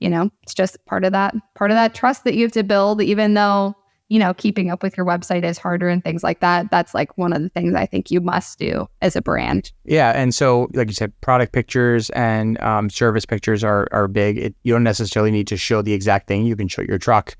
you 0.00 0.10
know, 0.10 0.28
it's 0.42 0.54
just 0.54 0.76
part 0.86 1.04
of 1.04 1.12
that, 1.12 1.36
part 1.54 1.70
of 1.70 1.76
that 1.76 1.94
trust 1.94 2.24
that 2.24 2.34
you 2.34 2.42
have 2.42 2.50
to 2.52 2.64
build, 2.64 3.00
even 3.00 3.34
though, 3.34 3.76
you 4.08 4.18
know, 4.18 4.34
keeping 4.34 4.72
up 4.72 4.82
with 4.82 4.96
your 4.96 5.06
website 5.06 5.44
is 5.44 5.56
harder 5.56 5.88
and 5.88 6.02
things 6.02 6.24
like 6.24 6.40
that. 6.40 6.68
That's 6.72 6.94
like 6.94 7.16
one 7.16 7.32
of 7.32 7.42
the 7.42 7.48
things 7.48 7.76
I 7.76 7.86
think 7.86 8.10
you 8.10 8.20
must 8.20 8.58
do 8.58 8.88
as 9.00 9.14
a 9.14 9.22
brand. 9.22 9.70
Yeah. 9.84 10.10
And 10.16 10.34
so, 10.34 10.68
like 10.74 10.88
you 10.88 10.94
said, 10.94 11.12
product 11.20 11.52
pictures 11.52 12.10
and 12.10 12.60
um, 12.60 12.90
service 12.90 13.24
pictures 13.24 13.62
are, 13.62 13.86
are 13.92 14.08
big. 14.08 14.36
It, 14.36 14.56
you 14.64 14.72
don't 14.72 14.82
necessarily 14.82 15.30
need 15.30 15.46
to 15.46 15.56
show 15.56 15.80
the 15.80 15.92
exact 15.92 16.26
thing. 16.26 16.44
You 16.44 16.56
can 16.56 16.66
show 16.66 16.82
your 16.82 16.98
truck. 16.98 17.36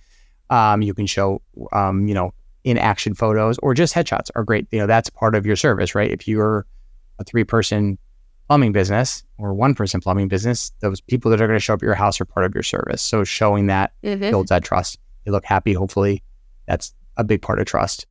Um, 0.48 0.80
you 0.80 0.94
can 0.94 1.06
show, 1.06 1.42
um, 1.72 2.06
you 2.06 2.14
know, 2.14 2.30
in 2.64 2.78
action 2.78 3.14
photos 3.14 3.58
or 3.58 3.74
just 3.74 3.94
headshots 3.94 4.30
are 4.34 4.42
great. 4.42 4.66
You 4.70 4.80
know, 4.80 4.86
that's 4.86 5.10
part 5.10 5.34
of 5.34 5.46
your 5.46 5.56
service, 5.56 5.94
right? 5.94 6.10
If 6.10 6.26
you're 6.26 6.66
a 7.18 7.24
three 7.24 7.44
person 7.44 7.98
plumbing 8.48 8.72
business 8.72 9.22
or 9.38 9.54
one 9.54 9.74
person 9.74 10.00
plumbing 10.00 10.28
business, 10.28 10.72
those 10.80 11.00
people 11.00 11.30
that 11.30 11.40
are 11.40 11.46
going 11.46 11.58
to 11.58 11.62
show 11.62 11.74
up 11.74 11.82
at 11.82 11.86
your 11.86 11.94
house 11.94 12.20
are 12.20 12.24
part 12.24 12.46
of 12.46 12.54
your 12.54 12.62
service. 12.62 13.02
So 13.02 13.22
showing 13.24 13.66
that 13.66 13.92
mm-hmm. 14.02 14.30
builds 14.30 14.48
that 14.48 14.64
trust. 14.64 14.98
You 15.24 15.32
look 15.32 15.44
happy, 15.44 15.72
hopefully. 15.74 16.22
That's 16.66 16.94
a 17.16 17.24
big 17.24 17.42
part 17.42 17.60
of 17.60 17.66
trust. 17.66 18.06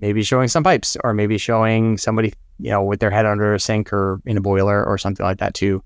Maybe 0.00 0.22
showing 0.22 0.48
some 0.48 0.64
pipes 0.64 0.96
or 1.02 1.12
maybe 1.12 1.38
showing 1.38 1.98
somebody, 1.98 2.32
you 2.58 2.70
know, 2.70 2.82
with 2.82 3.00
their 3.00 3.10
head 3.10 3.26
under 3.26 3.54
a 3.54 3.60
sink 3.60 3.92
or 3.92 4.20
in 4.24 4.36
a 4.36 4.40
boiler 4.40 4.84
or 4.84 4.96
something 4.96 5.24
like 5.24 5.38
that 5.38 5.54
too. 5.54 5.82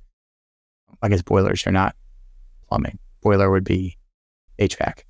I 1.03 1.09
guess 1.09 1.23
boilers 1.23 1.67
are 1.67 1.73
not 1.73 1.97
plumbing. 2.69 2.99
Boiler 3.23 3.51
would 3.51 3.65
be 3.65 3.97
HVAC. 4.59 5.03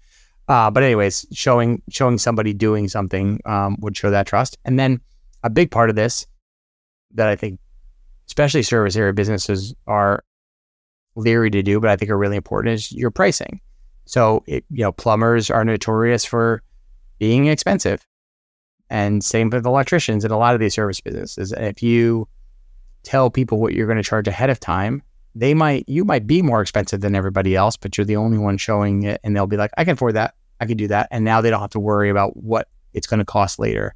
Uh, 0.53 0.71
but 0.71 0.83
anyways, 0.83 1.25
showing 1.33 1.81
showing 1.89 2.19
somebody 2.19 2.53
doing 2.53 2.87
something 2.87 3.41
um, 3.47 3.75
would 3.81 3.97
show 3.97 4.11
that 4.11 4.27
trust. 4.27 4.59
And 4.67 4.79
then 4.79 5.01
a 5.43 5.49
big 5.49 5.71
part 5.71 5.89
of 5.89 5.97
this 5.97 6.27
that 7.15 7.27
I 7.27 7.37
think, 7.37 7.59
especially 8.27 8.63
service 8.63 8.95
area 8.95 9.15
businesses 9.15 9.75
are 9.87 10.23
leery 11.15 11.49
to 11.51 11.63
do, 11.63 11.81
but 11.81 11.89
I 11.89 11.97
think 11.97 12.11
are 12.11 12.19
really 12.19 12.37
important 12.37 12.75
is 12.75 12.93
your 12.93 13.11
pricing. 13.11 13.63
So 14.05 14.45
it, 14.47 14.63
you 14.69 14.83
know, 14.83 14.93
plumbers 14.93 15.51
are 15.51 15.65
notorious 15.65 16.23
for 16.23 16.63
being 17.19 17.47
expensive, 17.47 18.07
and 18.91 19.25
same 19.25 19.49
with 19.49 19.65
electricians 19.65 20.23
and 20.23 20.35
a 20.35 20.37
lot 20.37 20.53
of 20.53 20.61
these 20.61 20.75
service 20.75 21.01
businesses. 21.01 21.53
And 21.53 21.65
if 21.65 21.83
you 21.83 22.29
tell 23.05 23.31
people 23.31 23.59
what 23.59 23.73
you're 23.73 23.87
going 23.87 23.97
to 23.97 24.03
charge 24.03 24.29
ahead 24.29 24.51
of 24.51 24.61
time, 24.61 25.03
they 25.35 25.55
might 25.55 25.89
you 25.89 26.05
might 26.05 26.27
be 26.27 26.43
more 26.43 26.61
expensive 26.61 27.01
than 27.01 27.15
everybody 27.15 27.57
else, 27.57 27.79
but 27.79 27.97
you're 27.97 28.05
the 28.05 28.17
only 28.17 28.37
one 28.37 28.59
showing 28.59 29.05
it, 29.05 29.19
and 29.25 29.35
they'll 29.35 29.47
be 29.47 29.57
like, 29.57 29.71
I 29.79 29.85
can 29.85 29.95
afford 29.95 30.17
that. 30.17 30.35
I 30.63 30.67
can 30.67 30.77
do 30.77 30.89
that. 30.89 31.09
And 31.11 31.25
now 31.25 31.41
they 31.41 31.51
don't 31.51 31.61
have 31.61 31.71
to 31.71 31.81
worry 31.81 32.09
about 32.09 32.37
what 32.37 32.69
it's 32.95 33.07
going 33.07 33.19
to 33.19 33.25
cost 33.25 33.59
later. 33.59 33.95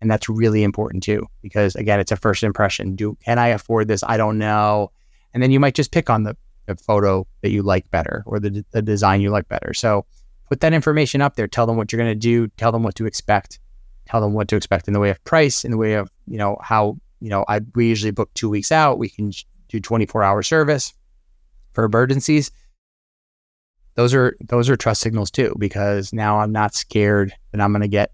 And 0.00 0.10
that's 0.10 0.28
really 0.28 0.62
important 0.62 1.02
too, 1.02 1.26
because 1.40 1.74
again, 1.74 2.00
it's 2.00 2.12
a 2.12 2.16
first 2.16 2.42
impression. 2.42 2.96
Do 2.96 3.16
can 3.24 3.38
I 3.38 3.48
afford 3.48 3.88
this? 3.88 4.04
I 4.06 4.16
don't 4.16 4.38
know. 4.38 4.90
And 5.32 5.42
then 5.42 5.50
you 5.50 5.58
might 5.58 5.74
just 5.74 5.92
pick 5.92 6.10
on 6.10 6.24
the, 6.24 6.36
the 6.66 6.76
photo 6.76 7.26
that 7.40 7.50
you 7.50 7.62
like 7.62 7.90
better 7.90 8.22
or 8.26 8.38
the, 8.38 8.64
the 8.72 8.82
design 8.82 9.20
you 9.20 9.30
like 9.30 9.48
better. 9.48 9.72
So 9.72 10.04
put 10.48 10.60
that 10.60 10.74
information 10.74 11.22
up 11.22 11.36
there. 11.36 11.48
Tell 11.48 11.66
them 11.66 11.76
what 11.76 11.90
you're 11.90 12.02
going 12.02 12.12
to 12.12 12.14
do. 12.14 12.48
Tell 12.56 12.72
them 12.72 12.82
what 12.82 12.96
to 12.96 13.06
expect. 13.06 13.58
Tell 14.06 14.20
them 14.20 14.34
what 14.34 14.48
to 14.48 14.56
expect 14.56 14.86
in 14.88 14.94
the 14.94 15.00
way 15.00 15.10
of 15.10 15.22
price, 15.24 15.64
in 15.64 15.70
the 15.70 15.78
way 15.78 15.94
of 15.94 16.10
you 16.26 16.36
know 16.36 16.58
how 16.60 16.98
you 17.22 17.28
know, 17.28 17.44
I 17.48 17.60
we 17.76 17.86
usually 17.86 18.10
book 18.10 18.34
two 18.34 18.50
weeks 18.50 18.72
out. 18.72 18.98
We 18.98 19.08
can 19.08 19.30
do 19.68 19.78
24 19.78 20.24
hour 20.24 20.42
service 20.42 20.92
for 21.72 21.84
emergencies. 21.84 22.50
Those 23.94 24.14
are 24.14 24.36
those 24.40 24.70
are 24.70 24.76
trust 24.76 25.00
signals 25.02 25.30
too, 25.30 25.54
because 25.58 26.12
now 26.12 26.38
I'm 26.40 26.52
not 26.52 26.74
scared 26.74 27.34
that 27.52 27.60
I'm 27.60 27.72
going 27.72 27.82
to 27.82 27.88
get, 27.88 28.12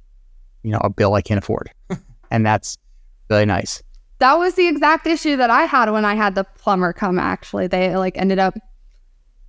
you 0.62 0.73
know, 0.73 0.80
a 0.82 0.90
bill 0.90 1.14
I 1.14 1.23
can't 1.23 1.38
afford, 1.38 1.70
and 2.30 2.44
that's 2.44 2.76
really 3.30 3.47
nice. 3.47 3.82
That 4.18 4.35
was 4.35 4.54
the 4.54 4.66
exact 4.66 5.06
issue 5.06 5.37
that 5.37 5.50
I 5.50 5.62
had 5.62 5.90
when 5.90 6.04
I 6.04 6.14
had 6.16 6.35
the 6.35 6.42
plumber 6.44 6.92
come. 6.92 7.18
Actually, 7.18 7.68
they 7.68 7.97
like 7.97 8.16
ended 8.18 8.40
up, 8.40 8.56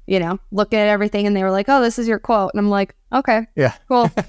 you 0.06 0.20
know, 0.20 0.40
looking 0.52 0.78
at 0.78 0.88
everything 0.88 1.26
and 1.26 1.36
they 1.36 1.42
were 1.44 1.50
like, 1.52 1.66
"Oh, 1.68 1.82
this 1.82 1.98
is 1.98 2.08
your 2.08 2.20
quote," 2.20 2.52
and 2.54 2.60
I'm 2.60 2.70
like, 2.70 2.96
"Okay, 3.14 3.48
Yeah. 3.56 3.74
cool." 3.88 4.10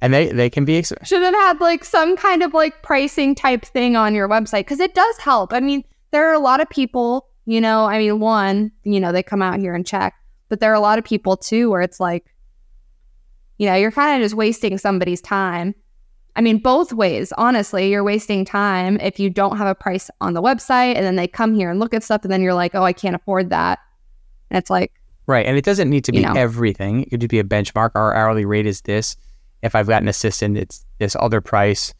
And 0.00 0.14
they 0.14 0.28
they 0.28 0.48
can 0.48 0.64
be 0.64 0.78
ex- 0.78 0.92
Should 1.02 1.22
have 1.22 1.34
had 1.34 1.60
like 1.60 1.84
some 1.84 2.16
kind 2.16 2.44
of 2.44 2.54
like 2.54 2.82
pricing 2.84 3.34
type 3.34 3.64
thing 3.64 3.96
on 3.96 4.14
your 4.14 4.28
website 4.28 4.60
because 4.60 4.78
it 4.78 4.94
does 4.94 5.18
help. 5.18 5.52
I 5.52 5.58
mean, 5.58 5.82
there 6.12 6.28
are 6.30 6.34
a 6.34 6.38
lot 6.38 6.60
of 6.60 6.70
people, 6.70 7.26
you 7.46 7.60
know, 7.60 7.84
I 7.84 7.98
mean, 7.98 8.20
one, 8.20 8.70
you 8.84 9.00
know, 9.00 9.10
they 9.10 9.24
come 9.24 9.42
out 9.42 9.58
here 9.58 9.74
and 9.74 9.84
check, 9.84 10.14
but 10.48 10.60
there 10.60 10.70
are 10.70 10.74
a 10.74 10.80
lot 10.80 10.98
of 10.98 11.04
people 11.04 11.36
too 11.36 11.70
where 11.70 11.80
it's 11.82 12.00
like, 12.00 12.24
you 13.58 13.66
know, 13.66 13.74
you're 13.74 13.90
kind 13.90 14.20
of 14.20 14.24
just 14.24 14.34
wasting 14.34 14.78
somebody's 14.78 15.20
time. 15.20 15.74
I 16.36 16.40
mean, 16.40 16.58
both 16.58 16.92
ways, 16.92 17.32
honestly, 17.36 17.90
you're 17.90 18.04
wasting 18.04 18.44
time 18.44 19.00
if 19.00 19.18
you 19.18 19.28
don't 19.28 19.56
have 19.56 19.66
a 19.66 19.74
price 19.74 20.08
on 20.20 20.34
the 20.34 20.42
website 20.42 20.94
and 20.94 21.04
then 21.04 21.16
they 21.16 21.26
come 21.26 21.54
here 21.54 21.68
and 21.70 21.80
look 21.80 21.92
at 21.92 22.04
stuff 22.04 22.22
and 22.22 22.30
then 22.30 22.40
you're 22.42 22.54
like, 22.54 22.74
oh, 22.74 22.84
I 22.84 22.92
can't 22.92 23.16
afford 23.16 23.50
that. 23.50 23.80
And 24.50 24.56
it's 24.58 24.70
like, 24.70 24.92
right, 25.26 25.44
and 25.44 25.56
it 25.58 25.64
doesn't 25.64 25.90
need 25.90 26.04
to 26.04 26.12
be 26.12 26.18
You 26.20 26.26
know. 26.26 26.34
everything. 26.34 27.02
It 27.02 27.10
could 27.10 27.20
just 27.20 27.30
be 27.30 27.40
a 27.40 27.44
benchmark. 27.44 27.90
Our 27.96 28.14
hourly 28.14 28.44
rate 28.44 28.66
is 28.66 28.82
this. 28.82 29.16
If 29.62 29.74
I've 29.74 29.88
got 29.88 30.02
an 30.02 30.08
assistant, 30.08 30.56
it's 30.56 30.86
this 30.98 31.16
other 31.18 31.40
price. 31.40 31.92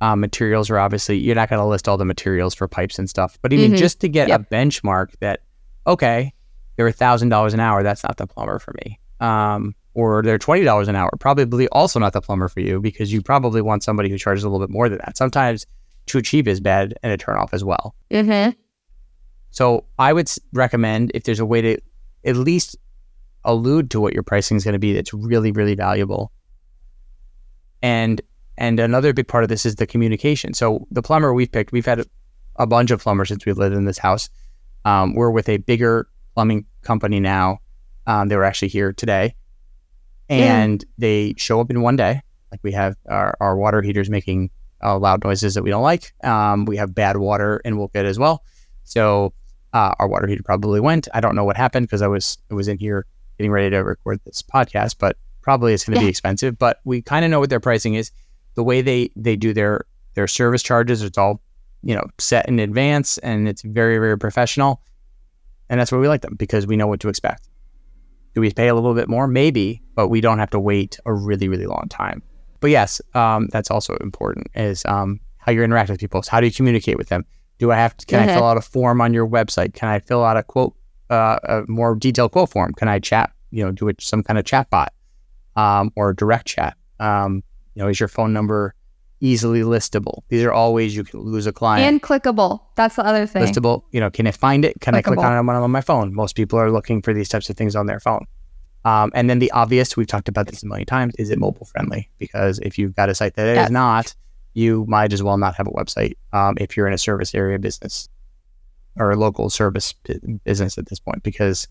Um, 0.00 0.18
materials 0.18 0.68
are 0.70 0.78
obviously 0.80 1.16
you're 1.16 1.36
not 1.36 1.48
going 1.48 1.60
to 1.60 1.64
list 1.66 1.88
all 1.88 1.96
the 1.96 2.04
materials 2.04 2.52
for 2.54 2.66
pipes 2.66 2.98
and 2.98 3.08
stuff, 3.08 3.38
but 3.40 3.52
even 3.52 3.72
Mhm. 3.72 3.76
just 3.78 4.00
to 4.00 4.08
get 4.08 4.26
Yep. 4.28 4.40
a 4.40 4.44
benchmark 4.54 5.10
that 5.20 5.40
okay, 5.86 6.33
they're 6.76 6.86
a 6.86 6.92
thousand 6.92 7.28
dollars 7.28 7.54
an 7.54 7.60
hour. 7.60 7.82
That's 7.82 8.02
not 8.02 8.16
the 8.16 8.26
plumber 8.26 8.58
for 8.58 8.74
me. 8.84 8.98
Um, 9.20 9.74
or 9.94 10.22
they're 10.22 10.38
twenty 10.38 10.64
dollars 10.64 10.88
an 10.88 10.96
hour. 10.96 11.10
Probably 11.20 11.68
also 11.68 11.98
not 11.98 12.12
the 12.12 12.20
plumber 12.20 12.48
for 12.48 12.60
you 12.60 12.80
because 12.80 13.12
you 13.12 13.22
probably 13.22 13.62
want 13.62 13.82
somebody 13.82 14.08
who 14.10 14.18
charges 14.18 14.44
a 14.44 14.48
little 14.48 14.64
bit 14.64 14.72
more 14.72 14.88
than 14.88 14.98
that. 14.98 15.16
Sometimes 15.16 15.66
too 16.06 16.20
cheap 16.20 16.46
is 16.46 16.60
bad 16.60 16.94
and 17.02 17.12
a 17.12 17.16
turnoff 17.16 17.50
as 17.52 17.64
well. 17.64 17.94
mm-hmm. 18.10 18.50
So 19.50 19.84
I 20.00 20.12
would 20.12 20.28
recommend 20.52 21.12
if 21.14 21.22
there's 21.22 21.38
a 21.38 21.46
way 21.46 21.62
to 21.62 21.78
at 22.24 22.36
least 22.36 22.76
allude 23.44 23.90
to 23.92 24.00
what 24.00 24.12
your 24.12 24.22
pricing 24.22 24.56
is 24.56 24.64
going 24.64 24.72
to 24.72 24.78
be 24.78 24.92
that's 24.92 25.14
really 25.14 25.52
really 25.52 25.74
valuable. 25.74 26.32
And 27.82 28.20
and 28.56 28.80
another 28.80 29.12
big 29.12 29.28
part 29.28 29.44
of 29.44 29.48
this 29.48 29.66
is 29.66 29.76
the 29.76 29.86
communication. 29.86 30.54
So 30.54 30.86
the 30.90 31.02
plumber 31.02 31.34
we've 31.34 31.50
picked, 31.50 31.72
we've 31.72 31.86
had 31.86 32.00
a, 32.00 32.06
a 32.56 32.66
bunch 32.66 32.90
of 32.90 33.02
plumbers 33.02 33.28
since 33.28 33.44
we've 33.44 33.58
lived 33.58 33.74
in 33.74 33.84
this 33.84 33.98
house. 33.98 34.28
Um, 34.84 35.14
we're 35.14 35.30
with 35.30 35.48
a 35.48 35.56
bigger 35.56 36.08
plumbing 36.34 36.66
company 36.82 37.20
now. 37.20 37.58
Um, 38.06 38.28
they 38.28 38.36
were 38.36 38.44
actually 38.44 38.68
here 38.68 38.92
today, 38.92 39.34
and 40.28 40.84
they 40.98 41.34
show 41.36 41.60
up 41.60 41.70
in 41.70 41.80
one 41.80 41.96
day. 41.96 42.20
Like 42.50 42.60
we 42.62 42.72
have 42.72 42.96
our, 43.08 43.36
our 43.40 43.56
water 43.56 43.82
heaters 43.82 44.10
making 44.10 44.50
uh, 44.82 44.98
loud 44.98 45.24
noises 45.24 45.54
that 45.54 45.62
we 45.62 45.70
don't 45.70 45.82
like. 45.82 46.12
Um, 46.22 46.66
we 46.66 46.76
have 46.76 46.94
bad 46.94 47.16
water 47.16 47.60
and 47.64 47.76
we'll 47.76 47.90
Wolcott 47.94 48.04
as 48.04 48.18
well. 48.18 48.44
So 48.84 49.32
uh, 49.72 49.94
our 49.98 50.06
water 50.06 50.26
heater 50.26 50.42
probably 50.42 50.80
went. 50.80 51.08
I 51.14 51.20
don't 51.20 51.34
know 51.34 51.44
what 51.44 51.56
happened 51.56 51.86
because 51.86 52.02
I 52.02 52.06
was 52.06 52.38
I 52.50 52.54
was 52.54 52.68
in 52.68 52.78
here 52.78 53.06
getting 53.38 53.50
ready 53.50 53.70
to 53.70 53.78
record 53.78 54.20
this 54.24 54.42
podcast, 54.42 54.96
but 54.98 55.16
probably 55.42 55.74
it's 55.74 55.84
going 55.84 55.98
to 55.98 56.04
be 56.04 56.08
expensive. 56.08 56.58
But 56.58 56.80
we 56.84 57.02
kind 57.02 57.24
of 57.24 57.30
know 57.30 57.40
what 57.40 57.50
their 57.50 57.60
pricing 57.60 57.94
is. 57.94 58.10
The 58.54 58.62
way 58.62 58.82
they 58.82 59.10
they 59.16 59.34
do 59.34 59.52
their 59.52 59.84
their 60.14 60.28
service 60.28 60.62
charges, 60.62 61.02
it's 61.02 61.18
all 61.18 61.40
you 61.82 61.94
know 61.94 62.04
set 62.18 62.48
in 62.48 62.60
advance, 62.60 63.18
and 63.18 63.48
it's 63.48 63.62
very 63.62 63.98
very 63.98 64.18
professional. 64.18 64.80
And 65.68 65.80
that's 65.80 65.90
why 65.92 65.98
we 65.98 66.08
like 66.08 66.22
them 66.22 66.36
because 66.38 66.66
we 66.66 66.76
know 66.76 66.86
what 66.86 67.00
to 67.00 67.08
expect. 67.08 67.48
Do 68.34 68.40
we 68.40 68.50
pay 68.52 68.68
a 68.68 68.74
little 68.74 68.94
bit 68.94 69.08
more? 69.08 69.26
Maybe, 69.26 69.80
but 69.94 70.08
we 70.08 70.20
don't 70.20 70.38
have 70.38 70.50
to 70.50 70.60
wait 70.60 70.98
a 71.06 71.12
really 71.12 71.48
really 71.48 71.66
long 71.66 71.86
time. 71.88 72.22
But 72.60 72.70
yes, 72.70 73.00
um, 73.14 73.48
that's 73.52 73.70
also 73.70 73.96
important 73.96 74.48
is 74.54 74.84
um, 74.86 75.20
how 75.38 75.52
you 75.52 75.62
interact 75.62 75.90
with 75.90 76.00
people. 76.00 76.22
So 76.22 76.30
how 76.32 76.40
do 76.40 76.46
you 76.46 76.52
communicate 76.52 76.96
with 76.98 77.08
them? 77.08 77.24
Do 77.58 77.70
I 77.70 77.76
have 77.76 77.96
to, 77.98 78.06
can 78.06 78.20
I 78.20 78.26
Mhm. 78.26 78.34
fill 78.34 78.44
out 78.44 78.56
a 78.56 78.60
form 78.62 79.00
on 79.00 79.14
your 79.14 79.26
website? 79.28 79.74
Can 79.74 79.88
I 79.88 80.00
fill 80.00 80.24
out 80.24 80.36
a 80.36 80.42
quote, 80.42 80.74
uh, 81.10 81.38
a 81.44 81.62
more 81.68 81.94
detailed 81.94 82.32
quote 82.32 82.50
form? 82.50 82.72
Can 82.72 82.88
I 82.88 82.98
chat, 82.98 83.30
you 83.50 83.64
know, 83.64 83.70
do 83.70 83.86
it 83.88 84.00
some 84.00 84.22
kind 84.22 84.38
of 84.38 84.44
chat 84.44 84.68
bot 84.70 84.92
um, 85.56 85.92
or 85.94 86.12
direct 86.12 86.46
chat? 86.46 86.76
Um, 86.98 87.42
you 87.74 87.82
know, 87.82 87.88
is 87.88 88.00
your 88.00 88.08
phone 88.08 88.32
number 88.32 88.74
easily 89.24 89.62
listable? 89.62 90.22
These 90.28 90.42
are 90.44 90.52
all 90.52 90.74
ways 90.74 90.94
you 90.94 91.02
can 91.04 91.20
lose 91.20 91.46
a 91.46 91.52
client. 91.52 91.86
and 91.86 92.02
clickable. 92.02 92.60
That's 92.76 92.96
the 92.96 93.06
other 93.06 93.26
thing. 93.26 93.42
listable, 93.44 93.82
you 93.90 94.00
know, 94.00 94.10
can 94.10 94.26
I 94.26 94.30
find 94.32 94.64
it? 94.64 94.80
Can 94.80 94.94
I 94.94 95.02
click 95.02 95.18
on 95.18 95.32
it 95.32 95.42
when 95.46 95.56
I'm 95.56 95.62
on 95.62 95.70
my 95.70 95.80
phone? 95.80 96.14
Most 96.14 96.36
people 96.36 96.58
are 96.58 96.70
looking 96.70 97.00
for 97.02 97.14
these 97.14 97.28
types 97.28 97.48
of 97.48 97.56
things 97.56 97.74
on 97.74 97.86
their 97.86 98.00
phone. 98.00 98.26
Um, 98.84 99.10
and 99.14 99.30
then 99.30 99.38
the 99.38 99.50
obvious, 99.52 99.96
we've 99.96 100.06
talked 100.06 100.28
about 100.28 100.46
this 100.46 100.62
a 100.62 100.66
million 100.66 100.84
times, 100.86 101.14
is 101.18 101.30
it 101.30 101.38
mobile 101.38 101.64
friendly? 101.64 102.10
Because 102.18 102.58
if 102.58 102.78
you've 102.78 102.94
got 102.94 103.08
a 103.08 103.14
site 103.14 103.34
that 103.34 103.46
is 103.48 103.56
Yes. 103.56 103.70
not, 103.70 104.14
you 104.52 104.84
might 104.88 105.12
as 105.14 105.22
well 105.22 105.38
not 105.38 105.54
have 105.54 105.66
a 105.66 105.70
website 105.70 106.16
um, 106.34 106.54
if 106.60 106.76
you're 106.76 106.86
in 106.86 106.92
a 106.92 106.98
service 106.98 107.34
area 107.34 107.58
business 107.58 108.08
or 108.96 109.10
a 109.10 109.16
local 109.16 109.48
service 109.48 109.94
bu- 110.04 110.38
business 110.44 110.76
at 110.76 110.86
this 110.86 111.00
point, 111.00 111.22
because 111.22 111.66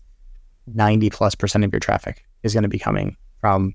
90 0.66 1.08
plus 1.10 1.34
percent 1.36 1.62
of 1.64 1.72
your 1.72 1.80
traffic 1.80 2.24
is 2.42 2.52
going 2.52 2.64
to 2.64 2.68
be 2.68 2.78
coming 2.80 3.16
from 3.40 3.74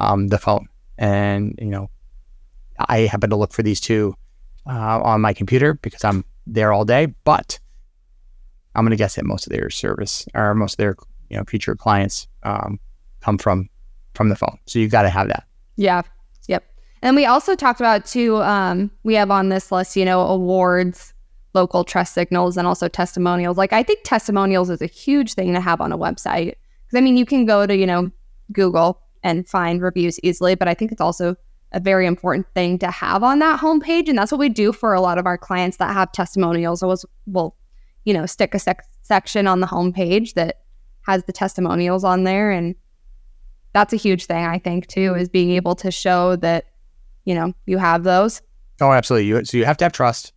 um, 0.00 0.26
the 0.28 0.38
phone. 0.38 0.66
And, 0.98 1.54
you 1.60 1.68
know, 1.68 1.90
I 2.78 3.00
happen 3.00 3.30
to 3.30 3.36
look 3.36 3.52
for 3.52 3.62
these 3.62 3.80
two 3.80 4.14
uh, 4.66 5.00
on 5.02 5.20
my 5.20 5.32
computer 5.32 5.74
because 5.74 6.04
I'm 6.04 6.24
there 6.46 6.72
all 6.72 6.84
day, 6.84 7.06
but 7.24 7.58
I'm 8.74 8.84
going 8.84 8.90
to 8.90 8.96
guess 8.96 9.16
that 9.16 9.24
most 9.24 9.46
of 9.46 9.52
their 9.52 9.70
service 9.70 10.26
or 10.34 10.54
most 10.54 10.74
of 10.74 10.76
their 10.78 10.96
you 11.30 11.36
know 11.36 11.44
future 11.44 11.74
clients 11.74 12.28
um, 12.42 12.78
come 13.20 13.38
from 13.38 13.68
from 14.14 14.28
the 14.28 14.36
phone. 14.36 14.58
So 14.66 14.78
you've 14.78 14.90
got 14.90 15.02
to 15.02 15.10
have 15.10 15.28
that. 15.28 15.44
Yeah. 15.76 16.02
Yep. 16.48 16.64
And 17.02 17.14
we 17.14 17.24
also 17.24 17.54
talked 17.54 17.80
about 17.80 18.04
too, 18.04 18.42
um, 18.42 18.90
we 19.04 19.14
have 19.14 19.30
on 19.30 19.48
this 19.48 19.70
list, 19.70 19.96
you 19.96 20.04
know, 20.04 20.20
awards, 20.22 21.14
local 21.54 21.84
trust 21.84 22.14
signals, 22.14 22.56
and 22.56 22.66
also 22.66 22.88
testimonials. 22.88 23.56
Like 23.56 23.72
I 23.72 23.82
think 23.82 24.00
testimonials 24.04 24.70
is 24.70 24.82
a 24.82 24.86
huge 24.86 25.34
thing 25.34 25.54
to 25.54 25.60
have 25.60 25.80
on 25.80 25.92
a 25.92 25.98
website. 25.98 26.54
Because 26.86 26.96
I 26.96 27.00
mean 27.00 27.16
you 27.16 27.24
can 27.24 27.44
go 27.44 27.66
to, 27.66 27.76
you 27.76 27.86
know, 27.86 28.10
Google 28.52 29.00
and 29.22 29.46
find 29.46 29.80
reviews 29.80 30.18
easily, 30.22 30.54
but 30.54 30.68
I 30.68 30.74
think 30.74 30.90
it's 30.90 31.00
also 31.00 31.36
a 31.72 31.80
very 31.80 32.06
important 32.06 32.46
thing 32.54 32.78
to 32.78 32.90
have 32.90 33.22
on 33.22 33.38
that 33.40 33.60
homepage. 33.60 34.08
And 34.08 34.18
that's 34.18 34.32
what 34.32 34.38
we 34.38 34.48
do 34.48 34.72
for 34.72 34.94
a 34.94 35.00
lot 35.00 35.18
of 35.18 35.26
our 35.26 35.38
clients 35.38 35.76
that 35.78 35.92
have 35.92 36.12
testimonials. 36.12 36.82
Was 36.82 37.04
we'll, 37.26 37.54
you 38.04 38.14
know, 38.14 38.26
stick 38.26 38.54
a 38.54 38.58
sec- 38.58 38.84
section 39.02 39.46
on 39.46 39.60
the 39.60 39.66
homepage 39.66 40.34
that 40.34 40.62
has 41.06 41.24
the 41.24 41.32
testimonials 41.32 42.04
on 42.04 42.24
there 42.24 42.50
and 42.50 42.74
that's 43.72 43.92
a 43.92 43.96
huge 43.96 44.26
thing 44.26 44.44
I 44.44 44.58
think 44.58 44.86
too 44.86 45.14
is 45.14 45.28
being 45.28 45.50
able 45.52 45.74
to 45.76 45.90
show 45.90 46.36
that 46.36 46.66
you 47.24 47.34
know 47.34 47.52
you 47.66 47.78
have 47.78 48.04
those. 48.04 48.42
Oh, 48.80 48.92
absolutely. 48.92 49.28
You, 49.28 49.44
so 49.44 49.56
you 49.56 49.64
have 49.64 49.76
to 49.78 49.84
have 49.84 49.92
trust, 49.92 50.32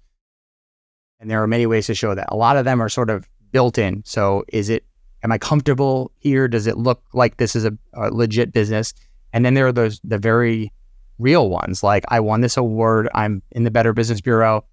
and 1.20 1.30
there 1.30 1.42
are 1.42 1.48
many 1.48 1.66
ways 1.66 1.88
to 1.88 1.96
show 1.96 2.16
that. 2.16 2.28
A 2.30 2.36
lot 2.36 2.58
of 2.58 2.66
them 2.66 2.82
are 2.82 2.90
sort 2.90 3.10
of 3.10 3.28
built 3.52 3.78
in. 3.78 4.04
So 4.06 4.44
is 4.50 4.70
it? 4.70 4.86
Am 5.24 5.32
I 5.32 5.38
comfortable 5.38 6.12
here? 6.18 6.48
Does 6.48 6.66
it 6.66 6.78
look 6.78 7.04
like 7.14 7.38
this 7.38 7.56
is 7.56 7.64
a, 7.64 7.78
a 7.94 8.10
legit 8.10 8.52
business? 8.52 8.94
And 9.34 9.46
then 9.46 9.54
there 9.54 9.68
are 9.68 9.72
those 9.72 10.00
the 10.04 10.18
very 10.18 10.72
real 11.22 11.50
ones, 11.50 11.84
like 11.84 12.04
I 12.10 12.20
won 12.20 12.42
this 12.42 12.58
award. 12.58 13.10
I'm 13.14 13.42
in 13.52 13.64
the 13.64 13.72
Better 13.72 13.94
Business 13.94 14.22
Bureau. 14.22 14.66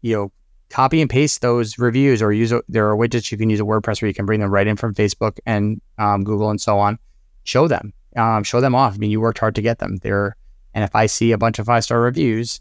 You 0.00 0.14
know, 0.14 0.32
copy 0.70 1.00
and 1.00 1.10
paste 1.10 1.40
those 1.40 1.78
reviews, 1.78 2.22
or 2.22 2.32
use 2.32 2.52
a, 2.52 2.62
there 2.68 2.88
are 2.88 2.96
widgets 2.96 3.32
you 3.32 3.38
can 3.38 3.50
use 3.50 3.60
a 3.60 3.64
WordPress 3.64 4.00
where 4.00 4.08
you 4.08 4.14
can 4.14 4.26
bring 4.26 4.40
them 4.40 4.50
right 4.50 4.66
in 4.66 4.76
from 4.76 4.94
Facebook 4.94 5.38
and 5.44 5.80
um, 5.98 6.24
Google 6.24 6.50
and 6.50 6.60
so 6.60 6.78
on. 6.78 6.98
Show 7.44 7.66
them, 7.68 7.92
um, 8.16 8.44
show 8.44 8.60
them 8.60 8.74
off. 8.74 8.94
I 8.94 8.98
mean, 8.98 9.10
you 9.10 9.20
worked 9.20 9.38
hard 9.38 9.54
to 9.56 9.62
get 9.62 9.78
them. 9.78 9.96
They're 9.96 10.36
and 10.74 10.84
if 10.84 10.94
I 10.94 11.06
see 11.06 11.32
a 11.32 11.38
bunch 11.38 11.58
of 11.58 11.66
five 11.66 11.84
star 11.84 12.00
reviews, 12.00 12.60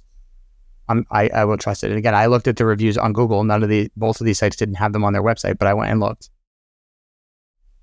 I'm, 0.90 1.06
I, 1.12 1.30
I 1.30 1.46
will 1.46 1.58
trust 1.58 1.84
it. 1.84 1.92
And 1.92 1.98
again, 1.98 2.16
I 2.16 2.28
looked 2.28 2.48
at 2.48 2.56
the 2.56 2.66
reviews 2.66 2.98
on 2.98 3.14
Google. 3.14 3.44
None 3.44 3.62
of 3.64 3.70
the, 3.70 3.92
both 3.96 4.22
of 4.22 4.26
these 4.26 4.40
sites 4.40 4.56
didn't 4.56 4.76
have 4.76 4.94
them 4.94 5.04
on 5.04 5.14
their 5.14 5.22
website, 5.22 5.58
but 5.58 5.68
I 5.68 5.74
went 5.74 5.92
and 5.92 6.00
looked. 6.00 6.30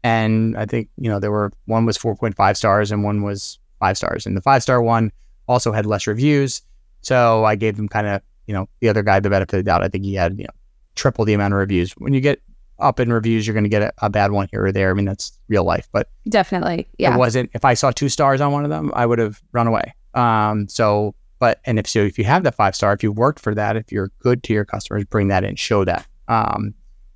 And 0.03 0.57
I 0.57 0.67
think, 0.67 0.89
you 0.97 1.09
know, 1.09 1.21
there 1.21 1.31
were, 1.31 1.53
one 1.67 1.87
was 1.87 1.99
4.5 1.99 2.57
stars 2.57 2.91
and 2.91 3.05
one 3.05 3.23
was 3.23 3.59
five 3.85 3.99
stars. 3.99 4.25
And 4.25 4.35
the 4.37 4.41
five 4.41 4.63
star 4.63 4.83
one 4.83 5.13
also 5.47 5.73
had 5.73 5.85
less 5.85 6.07
reviews. 6.07 6.63
So 7.03 7.45
I 7.45 7.55
gave 7.55 7.77
them 7.77 7.89
kind 7.89 8.07
of, 8.07 8.23
you 8.47 8.55
know, 8.55 8.67
the 8.81 8.89
other 8.89 9.03
guy 9.03 9.21
the 9.21 9.29
benefit 9.29 9.53
of 9.53 9.59
the 9.59 9.71
doubt. 9.71 9.83
I 9.83 9.89
think 9.89 10.05
he 10.05 10.15
had, 10.15 10.39
you 10.39 10.45
know, 10.45 10.55
triple 10.95 11.27
the 11.27 11.35
amount 11.35 11.53
of 11.53 11.59
reviews. 11.59 11.93
When 11.93 12.15
you 12.15 12.21
get 12.21 12.41
up 12.79 12.99
in 12.99 13.13
reviews, 13.13 13.47
you're 13.47 13.55
going 13.55 13.65
to 13.65 13.71
get 13.71 13.83
a, 13.83 13.93
a 13.99 14.11
bad 14.11 14.33
one 14.33 14.49
here 14.51 14.65
or 14.65 14.73
there. 14.73 14.91
I 14.91 14.95
mean, 14.95 15.05
that's 15.05 15.39
real 15.49 15.65
life, 15.65 15.87
but 15.93 16.09
Definitely. 16.29 16.89
Yeah. 16.99 17.15
it 17.15 17.19
wasn't. 17.19 17.51
If 17.53 17.65
I 17.65 17.75
saw 17.75 17.91
two 17.91 18.09
stars 18.09 18.41
on 18.41 18.53
one 18.53 18.65
of 18.65 18.71
them, 18.71 18.91
I 18.95 19.05
would 19.05 19.19
have 19.19 19.43
run 19.53 19.67
away. 19.67 19.95
Um. 20.15 20.69
So, 20.69 21.15
but 21.41 21.61
and 21.67 21.79
if 21.79 21.87
so, 21.87 21.99
if 22.01 22.19
you 22.19 22.25
have 22.25 22.43
the 22.43 22.53
five 22.53 22.75
star, 22.75 22.93
if 22.95 23.03
you 23.03 23.13
worked 23.13 23.41
for 23.41 23.55
that, 23.55 23.77
if 23.77 23.93
you're 23.93 24.11
good 24.21 24.43
to 24.45 24.53
your 24.53 24.65
customers, 24.65 25.05
bring 25.05 25.29
that 25.29 25.45
in, 25.45 25.57
show 25.57 25.85
that, 25.85 26.07
um, 26.29 26.73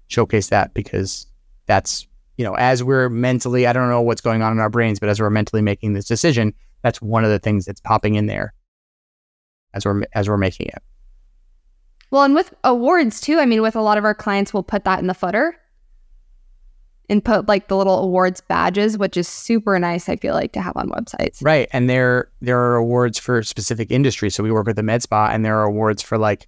showcase 0.08 0.48
that 0.48 0.74
because 0.74 1.26
that's 1.66 2.06
you 2.38 2.44
know 2.44 2.54
as 2.54 2.82
we're 2.82 3.10
mentally, 3.10 3.66
I 3.66 3.74
don't 3.74 3.90
know 3.90 4.00
what's 4.00 4.22
going 4.22 4.40
on 4.40 4.52
in 4.52 4.60
our 4.60 4.70
brains, 4.70 4.98
but 4.98 5.10
as 5.10 5.20
we're 5.20 5.28
mentally 5.28 5.60
making 5.60 5.92
this 5.92 6.06
decision, 6.06 6.54
that's 6.82 7.02
one 7.02 7.24
of 7.24 7.30
the 7.30 7.38
things 7.38 7.66
that's 7.66 7.80
popping 7.80 8.14
in 8.14 8.26
there 8.26 8.54
as 9.74 9.84
we're 9.84 10.02
as 10.14 10.28
we're 10.28 10.38
making 10.38 10.68
it. 10.68 10.82
Well, 12.10 12.22
and 12.22 12.34
with 12.34 12.54
awards 12.64 13.20
too, 13.20 13.38
I 13.38 13.44
mean, 13.44 13.60
with 13.60 13.76
a 13.76 13.82
lot 13.82 13.98
of 13.98 14.04
our 14.04 14.14
clients, 14.14 14.54
we'll 14.54 14.62
put 14.62 14.84
that 14.84 15.00
in 15.00 15.08
the 15.08 15.14
footer 15.14 15.58
and 17.10 17.24
put 17.24 17.48
like 17.48 17.68
the 17.68 17.76
little 17.76 17.98
awards 17.98 18.40
badges, 18.40 18.96
which 18.96 19.16
is 19.16 19.26
super 19.26 19.78
nice. 19.78 20.08
I 20.08 20.14
feel 20.16 20.34
like 20.34 20.52
to 20.52 20.60
have 20.60 20.76
on 20.76 20.90
websites. 20.90 21.42
Right, 21.42 21.68
and 21.72 21.90
there 21.90 22.30
there 22.40 22.60
are 22.60 22.76
awards 22.76 23.18
for 23.18 23.42
specific 23.42 23.90
industries. 23.90 24.36
So 24.36 24.44
we 24.44 24.52
work 24.52 24.68
with 24.68 24.76
the 24.76 24.84
med 24.84 25.02
spa, 25.02 25.28
and 25.32 25.44
there 25.44 25.58
are 25.58 25.64
awards 25.64 26.02
for 26.02 26.16
like, 26.16 26.46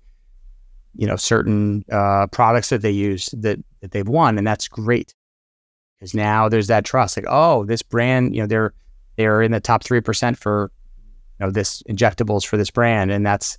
you 0.94 1.08
know, 1.08 1.16
certain 1.16 1.84
uh, 1.90 2.28
products 2.28 2.68
that 2.68 2.82
they 2.82 2.92
use 2.92 3.28
that 3.40 3.58
that 3.80 3.90
they've 3.90 4.08
won, 4.08 4.38
and 4.38 4.46
that's 4.46 4.68
great 4.68 5.14
because 6.00 6.14
now 6.14 6.48
there's 6.48 6.68
that 6.68 6.84
trust. 6.84 7.16
Like, 7.16 7.26
oh, 7.28 7.64
this 7.66 7.82
brand, 7.82 8.34
you 8.34 8.40
know, 8.40 8.46
they're 8.46 8.72
they're 9.16 9.42
in 9.42 9.52
the 9.52 9.60
top 9.60 9.84
three 9.84 10.00
percent 10.00 10.38
for 10.38 10.72
you 11.38 11.46
know 11.46 11.52
this 11.52 11.82
injectables 11.84 12.44
for 12.44 12.56
this 12.56 12.70
brand, 12.70 13.12
and 13.12 13.24
that's 13.24 13.58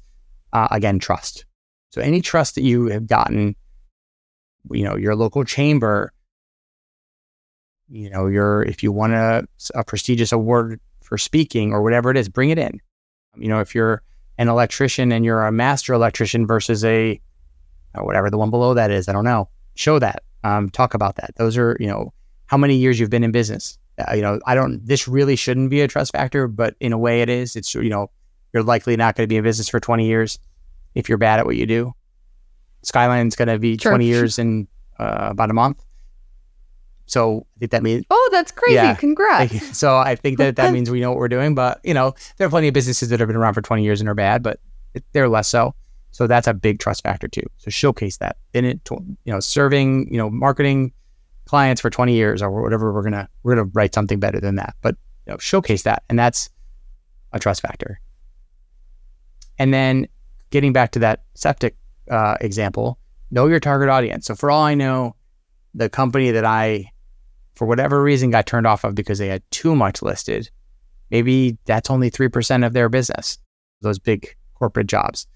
uh, 0.52 0.68
again 0.72 1.00
trust. 1.00 1.46
So 1.92 2.02
any 2.02 2.22
trust 2.22 2.56
that 2.56 2.64
you 2.64 2.88
have 2.88 3.08
gotten, 3.08 3.56
you 4.72 4.84
know, 4.84 4.96
your 4.96 5.16
local 5.16 5.44
chamber 5.44 6.12
you 7.92 8.10
know, 8.10 8.28
your 8.28 8.64
if 8.64 8.82
you 8.82 8.92
want 8.92 9.14
a, 9.14 9.46
a 9.76 9.84
prestigious 9.84 10.32
award 10.32 10.80
for 11.02 11.18
speaking 11.18 11.74
or 11.74 11.82
whatever 11.82 12.10
it 12.10 12.18
is, 12.18 12.30
bring 12.30 12.50
it 12.50 12.58
in. 12.58 12.80
You 13.36 13.50
know, 13.50 13.60
if 13.60 13.76
you're 13.76 14.02
an 14.38 14.48
electrician 14.48 15.12
and 15.12 15.26
you're 15.26 15.46
a 15.46 15.52
master 15.52 15.94
electrician 15.94 16.48
versus 16.48 16.86
a 16.86 17.20
whatever 17.96 18.30
the 18.30 18.38
one 18.38 18.50
below 18.50 18.74
that 18.74 18.92
is, 18.92 19.10
I 19.10 19.12
don't 19.12 19.26
know. 19.26 19.50
Show 19.76 20.00
that. 20.00 20.24
Um, 20.44 20.70
talk 20.70 20.94
about 20.94 21.18
that. 21.18 21.32
Those 21.36 21.58
are 21.58 21.76
you 21.80 21.88
know 21.88 22.14
how 22.52 22.58
many 22.58 22.76
years 22.76 23.00
you've 23.00 23.10
been 23.10 23.24
in 23.24 23.32
business. 23.32 23.80
Uh, 23.98 24.14
you 24.14 24.22
know, 24.22 24.38
I 24.46 24.56
don't. 24.56 24.86
This 24.86 25.08
really 25.08 25.38
shouldn't 25.38 25.70
be 25.70 25.80
a 25.80 25.88
trust 25.88 26.12
factor, 26.12 26.50
but 26.50 26.76
in 26.82 26.92
a 26.92 26.98
way, 26.98 27.22
it 27.22 27.30
is. 27.30 27.56
It's 27.56 27.74
you 27.74 27.90
know, 27.90 28.12
you're 28.52 28.62
likely 28.62 28.98
not 28.98 29.16
going 29.16 29.24
to 29.24 29.28
be 29.28 29.38
in 29.38 29.44
business 29.44 29.70
for 29.70 29.80
20 29.80 30.06
years 30.06 30.38
if 30.94 31.08
you're 31.08 31.18
bad 31.18 31.40
at 31.40 31.46
what 31.46 31.56
you 31.56 31.66
do. 31.66 31.94
Skyline's 32.84 33.38
going 33.38 33.48
to 33.48 33.58
be 33.58 33.78
sure. 33.78 33.92
20 33.94 34.06
years 34.06 34.38
in 34.38 34.68
uh, 35.00 35.30
about 35.32 35.50
a 35.50 35.54
month. 35.54 35.82
So 37.06 37.46
I 37.56 37.60
think 37.60 37.72
that 37.72 37.84
means 37.84 38.04
oh, 38.10 38.30
that's 38.34 38.52
crazy! 38.52 38.76
Yeah, 38.76 38.96
Congrats. 38.96 39.78
So 39.78 39.98
I 39.98 40.16
think 40.16 40.38
that 40.38 40.58
that 40.58 40.74
means 40.74 40.90
we 40.90 41.00
know 41.00 41.12
what 41.12 41.20
we're 41.20 41.30
doing. 41.30 41.56
But 41.56 41.80
you 41.86 41.94
know, 41.94 42.14
there 42.36 42.48
are 42.48 42.50
plenty 42.50 42.68
of 42.68 42.74
businesses 42.74 43.08
that 43.10 43.22
have 43.22 43.28
been 43.28 43.38
around 43.38 43.54
for 43.54 43.62
20 43.62 43.82
years 43.82 44.02
and 44.02 44.10
are 44.10 44.14
bad, 44.14 44.44
but 44.44 44.60
they're 45.14 45.30
less 45.30 45.48
so. 45.48 45.74
So 46.12 46.28
that's 46.28 46.48
a 46.48 46.54
big 46.54 46.80
trust 46.80 47.04
factor 47.04 47.30
too. 47.30 47.44
So 47.56 47.72
showcase 47.72 48.18
that 48.18 48.36
in 48.54 48.66
it, 48.66 48.82
you 48.92 49.18
know, 49.32 49.40
serving, 49.40 50.12
you 50.12 50.18
know, 50.18 50.30
marketing 50.30 50.92
clients 51.52 51.82
for 51.82 51.90
20 51.90 52.14
years 52.14 52.42
or 52.42 52.50
whatever. 52.50 52.94
We're 52.94 53.04
gonna 53.04 53.28
we're 53.44 53.56
gonna 53.56 53.70
write 53.74 53.94
something 53.94 54.22
better 54.22 54.40
than 54.40 54.56
that, 54.56 54.74
but 54.82 54.96
you 55.28 55.34
know, 55.34 55.38
showcase 55.38 55.84
that, 55.84 56.04
and 56.10 56.18
that's 56.18 56.50
a 57.34 57.40
trust 57.40 57.62
factor. 57.62 58.00
And 59.60 59.74
then 59.74 60.08
getting 60.52 60.72
back 60.72 60.92
to 60.92 61.00
that 61.00 61.24
septic 61.34 61.76
uh, 62.10 62.38
example, 62.40 62.98
know 63.32 63.48
your 63.48 63.60
target 63.60 63.90
audience. 63.90 64.28
So 64.28 64.36
for 64.36 64.50
all 64.50 64.64
I 64.64 64.76
know, 64.76 65.18
the 65.74 65.90
company 65.90 66.32
that 66.32 66.46
I 66.46 66.90
for 67.56 67.68
whatever 67.68 68.02
reason 68.02 68.32
got 68.32 68.46
turned 68.46 68.66
off 68.66 68.86
of 68.86 68.96
because 68.96 69.20
they 69.20 69.28
had 69.28 69.44
too 69.52 69.76
much 69.76 70.02
listed, 70.02 70.50
maybe 71.10 71.58
that's 71.66 71.90
only 71.90 72.10
3% 72.10 72.66
of 72.66 72.72
their 72.72 72.88
business, 72.88 73.38
those 73.82 74.00
big 74.00 74.38
corporate 74.56 74.88
jobs. 74.88 75.28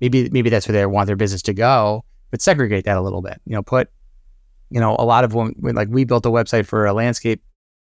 Maybe 0.00 0.30
maybe 0.30 0.48
that's 0.48 0.66
where 0.66 0.72
they 0.72 0.86
want 0.86 1.08
their 1.08 1.16
business 1.16 1.42
to 1.42 1.52
go, 1.52 2.04
but 2.30 2.40
segregate 2.40 2.86
that 2.86 2.96
a 2.96 3.02
little 3.02 3.20
bit. 3.20 3.38
You 3.44 3.54
know, 3.54 3.62
put 3.62 3.90
you 4.74 4.80
know, 4.80 4.96
a 4.98 5.04
lot 5.04 5.22
of 5.22 5.34
when, 5.34 5.54
when 5.60 5.76
like 5.76 5.88
we 5.88 6.04
built 6.04 6.26
a 6.26 6.30
website 6.30 6.66
for 6.66 6.84
a 6.84 6.92
landscape 6.92 7.40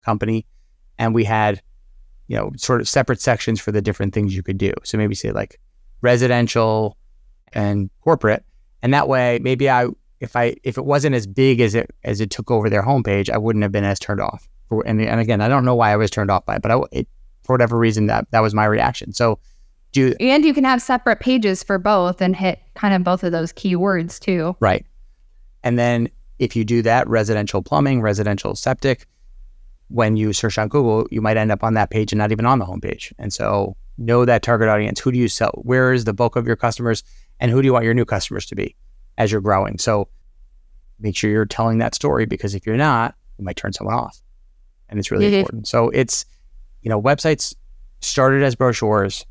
company 0.05 0.47
and 0.97 1.13
we 1.13 1.25
had 1.25 1.61
you 2.29 2.37
know, 2.37 2.53
sort 2.57 2.81
of 2.81 2.89
separate 2.89 3.21
sections 3.21 3.61
for 3.61 3.73
the 3.73 3.83
different 3.83 4.15
things 4.15 4.37
you 4.37 4.43
could 4.43 4.59
do. 4.59 4.73
So 4.85 4.97
maybe 4.97 5.15
say 5.15 5.33
like 5.33 5.59
residential 6.03 6.97
and 7.53 7.91
corporate. 8.03 8.45
And 8.83 8.95
that 8.95 9.09
way, 9.09 9.41
maybe 9.43 9.69
I 9.69 9.89
if 10.21 10.37
I 10.37 10.55
if 10.63 10.79
it 10.79 10.85
wasn't 10.85 11.15
as 11.15 11.27
big 11.27 11.61
as 11.61 11.75
it 11.75 11.91
as 12.05 12.21
it 12.21 12.31
took 12.31 12.51
over 12.51 12.71
their 12.71 12.83
homepage, 12.83 13.31
I 13.31 13.39
wouldn't 13.39 13.63
have 13.63 13.73
been 13.73 13.85
as 13.85 13.99
turned 13.99 14.21
off. 14.21 14.49
And 14.71 15.01
and 15.01 15.21
again, 15.21 15.41
I 15.41 15.49
don't 15.49 15.65
know 15.65 15.75
why 15.75 15.91
I 15.91 15.97
was 15.97 16.11
turned 16.11 16.31
off 16.31 16.45
by 16.45 16.57
it, 16.57 16.63
but 16.63 16.71
I, 16.71 16.79
it, 16.93 17.09
for 17.43 17.55
whatever 17.55 17.79
reason 17.79 18.07
that 18.07 18.31
that 18.31 18.41
was 18.41 18.55
my 18.55 18.67
reaction. 18.67 19.13
So 19.15 19.39
do 19.93 20.15
and 20.21 20.45
you 20.45 20.53
can 20.53 20.65
have 20.65 20.83
separate 20.83 21.21
pages 21.21 21.63
for 21.63 21.79
both 21.79 22.21
and 22.21 22.37
hit 22.37 22.61
kind 22.75 22.95
of 22.95 23.03
both 23.03 23.25
of 23.25 23.33
those 23.33 23.55
keywords 23.55 24.21
too. 24.21 24.55
Right. 24.61 24.85
And 25.65 25.79
then 25.79 26.11
if 26.39 26.55
you 26.57 26.65
do 26.65 26.83
that, 26.83 27.09
residential 27.09 27.63
plumbing, 27.63 28.01
residential 28.01 28.55
septic, 28.55 29.07
when 29.89 30.17
you 30.17 30.33
search 30.33 30.59
on 30.59 30.69
Google, 30.69 31.07
you 31.11 31.21
might 31.21 31.37
end 31.37 31.51
up 31.51 31.65
on 31.65 31.75
that 31.75 31.91
page 31.91 32.13
and 32.13 32.19
not 32.19 32.33
even 32.33 32.47
on 32.47 32.59
the 32.59 32.67
homepage. 32.67 33.13
And 33.19 33.33
so 33.33 33.77
know 33.97 34.25
that 34.25 34.43
target 34.43 34.69
audience. 34.69 35.01
Who 35.01 35.11
do 35.11 35.19
you 35.19 35.29
sell? 35.29 35.53
Where 35.63 35.93
is 35.93 36.05
the 36.05 36.13
bulk 36.13 36.37
of 36.37 36.47
your 36.47 36.57
customers? 36.57 37.03
And 37.41 37.51
who 37.51 37.63
do 37.63 37.67
you 37.67 37.73
want 37.73 37.85
your 37.85 37.95
new 37.95 38.05
customers 38.05 38.45
to 38.47 38.55
be? 38.55 38.77
as 39.19 39.31
you're 39.31 39.43
growing. 39.43 39.77
So 39.79 40.09
make 40.99 41.17
sure 41.17 41.29
you're 41.29 41.45
telling 41.45 41.79
that 41.79 41.95
story 41.95 42.25
because 42.25 42.55
if 42.55 42.65
you're 42.65 42.77
not, 42.77 43.15
you 43.37 43.45
might 43.45 43.57
turn 43.57 43.75
someone 43.75 43.95
off. 43.95 44.23
And 44.89 44.99
it's 44.99 45.11
really 45.11 45.27
mm-hmm. 45.27 45.35
important. 45.35 45.69
So 45.69 45.91
it's, 45.91 46.25
you 46.81 46.89
know, 46.89 47.03
websites 47.03 47.55
started 48.01 48.43
as 48.43 48.55
brochures. 48.55 49.27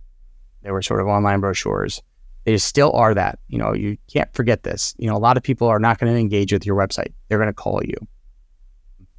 They 0.61 0.71
were 0.71 0.83
sort 0.83 1.01
of 1.01 1.07
online 1.07 1.39
brochures. 1.39 2.03
They 2.47 2.57
still 2.57 2.93
are 2.93 3.13
that. 3.13 3.39
You 3.49 3.57
know, 3.57 3.73
you 3.73 3.97
can't 4.07 4.33
forget 4.33 4.63
this. 4.63 4.95
You 4.97 5.09
know, 5.09 5.17
a 5.17 5.19
lot 5.19 5.35
of 5.35 5.43
people 5.43 5.67
are 5.67 5.79
not 5.79 5.99
going 5.99 6.13
to 6.13 6.17
engage 6.17 6.53
with 6.53 6.65
your 6.65 6.77
website. 6.77 7.11
They're 7.27 7.37
going 7.37 7.49
to 7.49 7.53
call 7.53 7.81
you. 7.83 7.95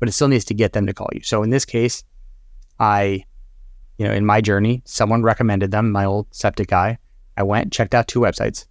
But 0.01 0.09
it 0.09 0.13
still 0.13 0.29
needs 0.29 0.47
to 0.47 0.55
get 0.55 0.73
them 0.73 0.87
to 0.87 0.95
call 0.95 1.09
you. 1.13 1.21
So 1.23 1.43
in 1.43 1.51
this 1.51 1.67
case, 1.67 2.05
I, 2.81 3.27
you 3.99 4.07
know, 4.07 4.15
in 4.15 4.25
my 4.25 4.41
journey, 4.41 4.81
someone 4.87 5.23
recommended 5.23 5.73
them, 5.73 5.93
my 5.93 6.07
old 6.07 6.27
septic 6.35 6.69
guy. 6.69 6.97
I 7.37 7.43
went, 7.43 7.71
checked 7.71 7.95
out 7.95 8.09
two 8.09 8.21
websites, 8.21 8.65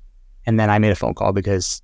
and 0.48 0.60
then 0.60 0.72
I 0.72 0.80
made 0.80 0.92
a 0.92 0.96
phone 0.96 1.14
call 1.14 1.34
because 1.34 1.84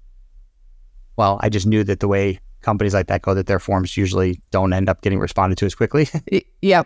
well, 1.16 1.40
I 1.44 1.50
just 1.50 1.68
knew 1.68 1.84
that 1.84 2.00
the 2.00 2.08
way 2.08 2.40
companies 2.62 2.96
like 2.96 3.06
that 3.06 3.22
go, 3.22 3.36
that 3.36 3.46
their 3.46 3.60
forms 3.60 3.96
usually 3.96 4.42
don't 4.50 4.74
end 4.74 4.90
up 4.90 5.02
getting 5.02 5.20
responded 5.20 5.60
to 5.60 5.68
as 5.68 5.76
quickly. 5.76 6.08
yeah. 6.64 6.82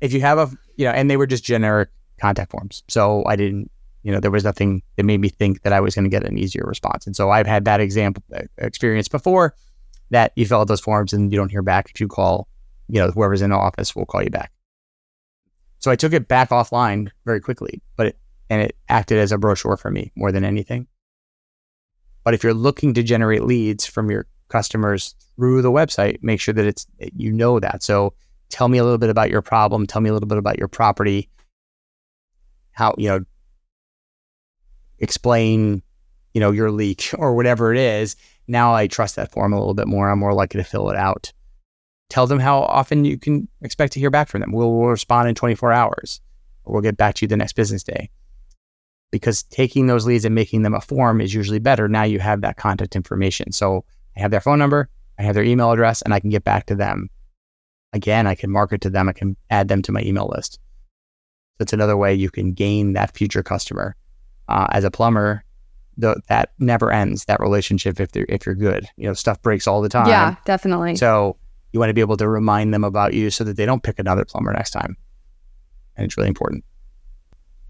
If 0.00 0.12
you 0.12 0.20
have 0.22 0.38
a, 0.38 0.50
you 0.74 0.86
know, 0.86 0.90
and 0.90 1.08
they 1.08 1.16
were 1.16 1.26
just 1.28 1.44
generic 1.44 1.90
contact 2.18 2.50
forms. 2.50 2.82
So 2.88 3.22
I 3.26 3.36
didn't, 3.36 3.70
you 4.04 4.12
know, 4.12 4.20
there 4.20 4.30
was 4.30 4.44
nothing 4.44 4.82
that 4.96 5.04
made 5.04 5.20
me 5.20 5.30
think 5.30 5.62
that 5.62 5.72
I 5.72 5.80
was 5.80 5.94
going 5.94 6.04
to 6.04 6.10
get 6.10 6.24
an 6.24 6.38
easier 6.38 6.62
response. 6.64 7.06
And 7.06 7.16
so 7.16 7.30
I've 7.30 7.46
had 7.46 7.64
that 7.64 7.80
example 7.80 8.22
uh, 8.36 8.42
experience 8.58 9.08
before 9.08 9.54
that 10.10 10.32
you 10.36 10.46
fill 10.46 10.60
out 10.60 10.68
those 10.68 10.80
forms 10.80 11.12
and 11.12 11.32
you 11.32 11.38
don't 11.38 11.50
hear 11.50 11.62
back. 11.62 11.90
If 11.92 12.00
you 12.00 12.06
call, 12.06 12.46
you 12.88 13.00
know, 13.00 13.10
whoever's 13.10 13.40
in 13.40 13.50
the 13.50 13.56
office 13.56 13.96
will 13.96 14.04
call 14.04 14.22
you 14.22 14.30
back. 14.30 14.52
So 15.78 15.90
I 15.90 15.96
took 15.96 16.12
it 16.12 16.28
back 16.28 16.50
offline 16.50 17.08
very 17.24 17.40
quickly, 17.40 17.82
but 17.96 18.08
it, 18.08 18.18
and 18.50 18.60
it 18.60 18.76
acted 18.90 19.18
as 19.18 19.32
a 19.32 19.38
brochure 19.38 19.76
for 19.78 19.90
me 19.90 20.12
more 20.14 20.30
than 20.30 20.44
anything. 20.44 20.86
But 22.24 22.34
if 22.34 22.42
you're 22.42 22.54
looking 22.54 22.92
to 22.94 23.02
generate 23.02 23.44
leads 23.44 23.86
from 23.86 24.10
your 24.10 24.26
customers 24.48 25.14
through 25.36 25.62
the 25.62 25.72
website, 25.72 26.22
make 26.22 26.40
sure 26.40 26.54
that 26.54 26.66
it's 26.66 26.86
you 26.98 27.32
know 27.32 27.58
that. 27.58 27.82
So 27.82 28.14
tell 28.50 28.68
me 28.68 28.78
a 28.78 28.84
little 28.84 28.98
bit 28.98 29.10
about 29.10 29.30
your 29.30 29.42
problem. 29.42 29.86
Tell 29.86 30.02
me 30.02 30.10
a 30.10 30.12
little 30.12 30.28
bit 30.28 30.38
about 30.38 30.58
your 30.58 30.68
property. 30.68 31.28
How 32.72 32.94
you 32.98 33.08
know 33.08 33.24
explain 34.98 35.82
you 36.32 36.40
know 36.40 36.50
your 36.50 36.70
leak 36.70 37.10
or 37.18 37.34
whatever 37.34 37.72
it 37.72 37.78
is. 37.78 38.16
Now 38.46 38.74
I 38.74 38.86
trust 38.86 39.16
that 39.16 39.32
form 39.32 39.52
a 39.52 39.58
little 39.58 39.74
bit 39.74 39.88
more. 39.88 40.10
I'm 40.10 40.18
more 40.18 40.34
likely 40.34 40.60
to 40.60 40.68
fill 40.68 40.90
it 40.90 40.96
out. 40.96 41.32
Tell 42.10 42.26
them 42.26 42.38
how 42.38 42.60
often 42.60 43.04
you 43.04 43.18
can 43.18 43.48
expect 43.62 43.94
to 43.94 44.00
hear 44.00 44.10
back 44.10 44.28
from 44.28 44.42
them. 44.42 44.52
We'll, 44.52 44.70
we'll 44.70 44.90
respond 44.90 45.28
in 45.28 45.34
24 45.34 45.72
hours, 45.72 46.20
or 46.64 46.74
we'll 46.74 46.82
get 46.82 46.98
back 46.98 47.14
to 47.14 47.24
you 47.24 47.28
the 47.28 47.36
next 47.36 47.54
business 47.54 47.82
day 47.82 48.10
because 49.14 49.44
taking 49.44 49.86
those 49.86 50.06
leads 50.06 50.24
and 50.24 50.34
making 50.34 50.62
them 50.62 50.74
a 50.74 50.80
form 50.80 51.20
is 51.20 51.32
usually 51.32 51.60
better. 51.60 51.86
Now 51.86 52.02
you 52.02 52.18
have 52.18 52.40
that 52.40 52.56
contact 52.56 52.96
information. 52.96 53.52
So 53.52 53.84
I 54.16 54.20
have 54.20 54.32
their 54.32 54.40
phone 54.40 54.58
number, 54.58 54.88
I 55.20 55.22
have 55.22 55.36
their 55.36 55.44
email 55.44 55.70
address, 55.70 56.02
and 56.02 56.12
I 56.12 56.18
can 56.18 56.30
get 56.30 56.42
back 56.42 56.66
to 56.66 56.74
them. 56.74 57.08
Again, 57.92 58.26
I 58.26 58.34
can 58.34 58.50
market 58.50 58.80
to 58.80 58.90
them, 58.90 59.08
I 59.08 59.12
can 59.12 59.36
add 59.50 59.68
them 59.68 59.82
to 59.82 59.92
my 59.92 60.02
email 60.02 60.28
list. 60.34 60.58
That's 61.60 61.72
another 61.72 61.96
way 61.96 62.12
you 62.12 62.28
can 62.28 62.54
gain 62.54 62.94
that 62.94 63.16
future 63.16 63.44
customer. 63.44 63.94
Uh, 64.48 64.66
as 64.72 64.84
a 64.84 64.90
plumber, 64.90 65.42
the, 65.96 66.20
that 66.28 66.52
never 66.58 66.90
ends. 66.90 67.24
That 67.26 67.40
relationship, 67.40 68.00
if 68.00 68.12
they're 68.12 68.26
if 68.28 68.44
you're 68.44 68.54
good, 68.54 68.86
you 68.96 69.06
know, 69.06 69.14
stuff 69.14 69.40
breaks 69.40 69.66
all 69.66 69.80
the 69.80 69.88
time. 69.88 70.08
Yeah, 70.08 70.36
definitely. 70.44 70.96
So 70.96 71.36
you 71.72 71.80
want 71.80 71.90
to 71.90 71.94
be 71.94 72.00
able 72.00 72.16
to 72.18 72.28
remind 72.28 72.74
them 72.74 72.84
about 72.84 73.14
you 73.14 73.30
so 73.30 73.44
that 73.44 73.56
they 73.56 73.66
don't 73.66 73.82
pick 73.82 73.98
another 73.98 74.24
plumber 74.24 74.52
next 74.52 74.70
time, 74.70 74.96
and 75.96 76.04
it's 76.04 76.16
really 76.16 76.28
important. 76.28 76.64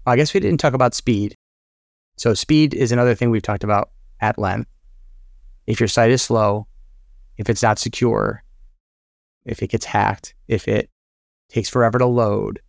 I 0.05 0.15
guess 0.15 0.33
we 0.33 0.39
didn't 0.39 0.59
talk 0.59 0.73
about 0.73 0.93
speed. 0.93 1.35
So 2.17 2.33
speed 2.33 2.73
is 2.73 2.91
another 2.91 3.15
thing 3.15 3.29
we've 3.29 3.41
talked 3.41 3.63
about 3.63 3.89
at 4.21 4.37
length. 4.37 4.69
If 5.67 5.79
your 5.79 5.87
site 5.87 6.11
is 6.11 6.21
slow, 6.21 6.67
if 7.37 7.49
it's 7.49 7.63
not 7.63 7.79
secure, 7.79 8.43
if 9.45 9.61
it 9.63 9.67
gets 9.67 9.85
hacked, 9.85 10.35
if 10.47 10.67
it 10.67 10.89
takes 11.49 11.69
forever 11.69 11.99
to 11.99 12.05
load, 12.05 12.61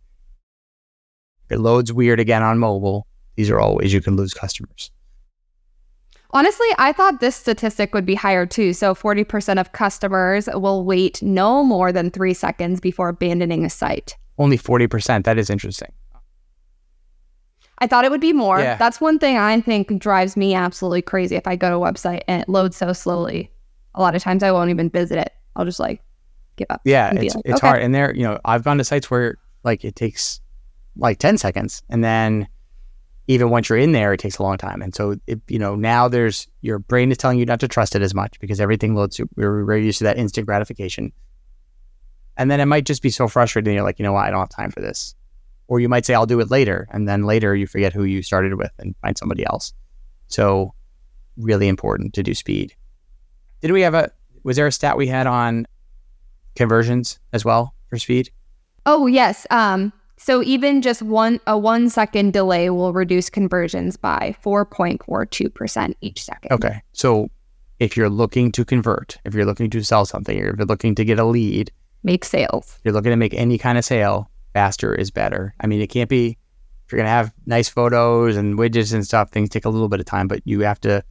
if 1.45 1.53
it 1.53 1.59
loads 1.59 1.93
weird 1.93 2.19
again 2.19 2.43
on 2.43 2.59
mobile, 2.59 3.06
these 3.37 3.49
are 3.49 3.59
all 3.59 3.75
ways 3.75 3.93
you 3.93 4.01
can 4.01 4.17
lose 4.17 4.33
customers. 4.33 4.91
Honestly, 6.31 6.67
I 6.77 6.91
thought 6.91 7.21
this 7.21 7.35
statistic 7.35 7.93
would 7.93 8.05
be 8.05 8.15
higher 8.15 8.45
too. 8.45 8.73
So 8.73 8.93
40% 8.93 9.59
of 9.59 9.71
customers 9.71 10.49
will 10.53 10.83
wait 10.83 11.21
no 11.21 11.63
more 11.63 11.93
than 11.93 12.11
three 12.11 12.33
seconds 12.33 12.81
before 12.81 13.07
abandoning 13.09 13.63
a 13.63 13.69
site. 13.69 14.17
Only 14.37 14.57
40%. 14.57 15.23
That 15.23 15.37
is 15.37 15.49
interesting. 15.49 15.93
I 17.79 17.87
thought 17.87 18.05
it 18.05 18.11
would 18.11 18.21
be 18.21 18.33
more. 18.33 18.59
Yeah. 18.59 18.75
That's 18.75 18.99
one 18.99 19.19
thing 19.19 19.37
I 19.37 19.61
think 19.61 19.99
drives 19.99 20.35
me 20.35 20.53
absolutely 20.53 21.03
crazy 21.03 21.35
if 21.35 21.47
I 21.47 21.55
go 21.55 21.69
to 21.69 21.75
a 21.75 21.79
website 21.79 22.23
and 22.27 22.41
it 22.41 22.49
loads 22.49 22.75
so 22.75 22.91
slowly. 22.91 23.51
A 23.95 24.01
lot 24.01 24.15
of 24.15 24.21
times 24.21 24.43
I 24.43 24.51
won't 24.51 24.71
even 24.71 24.89
visit 24.89 25.19
it. 25.19 25.31
I'll 25.55 25.65
just 25.65 25.79
like 25.79 26.01
give 26.55 26.67
up. 26.69 26.81
Yeah, 26.85 27.13
it's 27.13 27.35
like, 27.35 27.45
it's 27.45 27.59
okay. 27.59 27.67
hard. 27.67 27.81
And 27.83 27.93
there, 27.93 28.13
you 28.13 28.23
know, 28.23 28.39
I've 28.45 28.63
gone 28.63 28.79
to 28.79 28.83
sites 28.83 29.09
where 29.09 29.37
like 29.63 29.85
it 29.85 29.95
takes 29.95 30.41
like 30.97 31.19
10 31.19 31.37
seconds 31.37 31.83
and 31.89 32.03
then 32.03 32.47
even 33.27 33.49
once 33.49 33.69
you're 33.69 33.77
in 33.77 33.91
there 33.91 34.13
it 34.13 34.19
takes 34.19 34.37
a 34.37 34.43
long 34.43 34.57
time. 34.57 34.81
And 34.81 34.95
so 34.95 35.15
it, 35.27 35.41
you 35.47 35.59
know 35.59 35.75
now 35.75 36.07
there's 36.07 36.47
your 36.61 36.79
brain 36.79 37.11
is 37.11 37.17
telling 37.17 37.39
you 37.39 37.45
not 37.45 37.59
to 37.59 37.67
trust 37.67 37.95
it 37.95 38.01
as 38.01 38.13
much 38.13 38.39
because 38.39 38.59
everything 38.59 38.95
loads 38.95 39.19
we're 39.35 39.63
very 39.65 39.85
used 39.85 39.99
to 39.99 40.05
that 40.05 40.17
instant 40.17 40.47
gratification. 40.47 41.11
And 42.37 42.51
then 42.51 42.59
it 42.59 42.65
might 42.65 42.85
just 42.85 43.01
be 43.01 43.09
so 43.09 43.27
frustrating 43.27 43.73
you're 43.73 43.83
like 43.83 43.99
you 43.99 44.03
know 44.03 44.13
what? 44.13 44.25
I 44.25 44.31
don't 44.31 44.39
have 44.39 44.49
time 44.49 44.71
for 44.71 44.81
this. 44.81 45.13
Or 45.67 45.79
you 45.79 45.89
might 45.89 46.05
say 46.05 46.13
i'll 46.13 46.25
do 46.25 46.39
it 46.39 46.49
later. 46.49 46.87
And 46.91 47.07
then 47.07 47.23
later 47.23 47.55
you 47.55 47.67
forget 47.67 47.93
who 47.93 48.03
you 48.03 48.23
started 48.23 48.55
with 48.55 48.71
and 48.79 48.95
find 49.01 49.17
somebody 49.17 49.45
else. 49.45 49.73
So 50.27 50.73
really 51.35 51.67
important 51.67 52.13
to 52.15 52.23
do 52.23 52.33
speed. 52.33 52.75
Did 53.61 53.71
we 53.71 53.81
have 53.81 53.93
a 53.93 54.11
was 54.43 54.55
there 54.55 54.67
a 54.67 54.71
stat 54.71 54.97
we 54.97 55.07
had 55.07 55.27
on 55.27 55.67
conversions 56.55 57.19
as 57.33 57.43
well 57.43 57.73
for 57.89 57.97
speed? 57.97 58.31
Oh 58.85 59.05
yes. 59.07 59.45
Um, 59.49 59.91
so 60.17 60.43
even 60.43 60.81
just 60.81 61.01
one 61.01 61.39
a 61.47 61.57
one 61.57 61.89
second 61.89 62.33
delay 62.33 62.69
will 62.69 62.93
reduce 62.93 63.29
conversions 63.29 63.97
by 63.97 64.35
four 64.41 64.65
point 64.65 65.03
four 65.03 65.25
two 65.25 65.49
percent 65.49 65.95
each 66.01 66.23
second. 66.23 66.51
Okay. 66.51 66.81
So 66.93 67.29
if 67.79 67.95
you're 67.95 68.09
looking 68.09 68.51
to 68.53 68.65
convert, 68.65 69.17
if 69.25 69.33
you're 69.33 69.45
looking 69.45 69.69
to 69.69 69.83
sell 69.83 70.05
something, 70.05 70.39
or 70.39 70.49
if 70.49 70.57
you're 70.57 70.65
looking 70.65 70.95
to 70.95 71.05
get 71.05 71.19
a 71.19 71.25
lead, 71.25 71.71
Make 72.03 72.25
sales. 72.25 72.75
if 72.77 72.81
you're 72.85 72.93
looking 72.93 73.11
to 73.11 73.17
make 73.17 73.33
any 73.33 73.57
kind 73.57 73.77
of 73.77 73.85
sale, 73.85 74.29
faster 74.53 74.93
is 74.95 75.11
better. 75.11 75.53
I 75.59 75.67
mean, 75.67 75.81
it 75.81 75.87
can't 75.87 76.09
be 76.09 76.37
if 76.85 76.91
you're 76.91 76.97
gonna 76.99 77.09
have 77.09 77.33
nice 77.45 77.67
photos 77.69 78.37
and 78.37 78.57
widgets 78.57 78.93
and 78.93 79.05
stuff, 79.05 79.29
things 79.31 79.49
take 79.49 79.65
a 79.65 79.69
little 79.69 79.89
bit 79.89 79.99
of 79.99 80.05
time, 80.05 80.27
but 80.27 80.41
you 80.45 80.61
have 80.61 80.79
to 80.81 81.03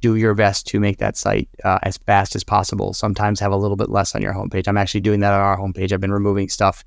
do 0.00 0.16
your 0.16 0.34
best 0.34 0.66
to 0.66 0.80
make 0.80 0.98
that 0.98 1.16
site 1.16 1.48
uh, 1.64 1.78
as 1.82 1.96
fast 1.98 2.34
as 2.34 2.42
possible. 2.42 2.92
Sometimes 2.92 3.38
have 3.38 3.52
a 3.52 3.56
little 3.56 3.76
bit 3.76 3.88
less 3.88 4.14
on 4.16 4.22
your 4.22 4.32
homepage. 4.34 4.66
I'm 4.66 4.76
actually 4.78 5.02
doing 5.02 5.20
that 5.20 5.32
on 5.32 5.38
our 5.40 5.56
homepage. 5.56 5.92
I've 5.92 6.00
been 6.00 6.12
removing 6.12 6.48
stuff 6.48 6.84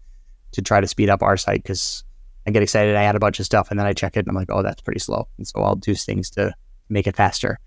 to 0.56 0.62
try 0.62 0.82
to 0.82 0.88
speed 0.88 1.10
up 1.10 1.22
our 1.22 1.38
site 1.38 1.62
because 1.62 2.04
I 2.48 2.52
get 2.52 2.64
excited. 2.64 2.96
I 2.96 3.04
add 3.04 3.16
a 3.16 3.20
bunch 3.20 3.40
of 3.40 3.46
stuff 3.46 3.72
and 3.72 3.80
then 3.80 3.88
I 3.88 3.94
check 3.94 4.16
it 4.18 4.22
and 4.22 4.30
I'm 4.30 4.36
like, 4.36 4.52
oh, 4.52 4.64
that's 4.64 4.82
pretty 4.82 5.00
slow. 5.00 5.28
And 5.38 5.48
so 5.48 5.62
I'll 5.62 5.76
do 5.76 5.96
things 5.96 6.30
to 6.32 6.54
make 6.90 7.08
it 7.08 7.16
faster. 7.16 7.60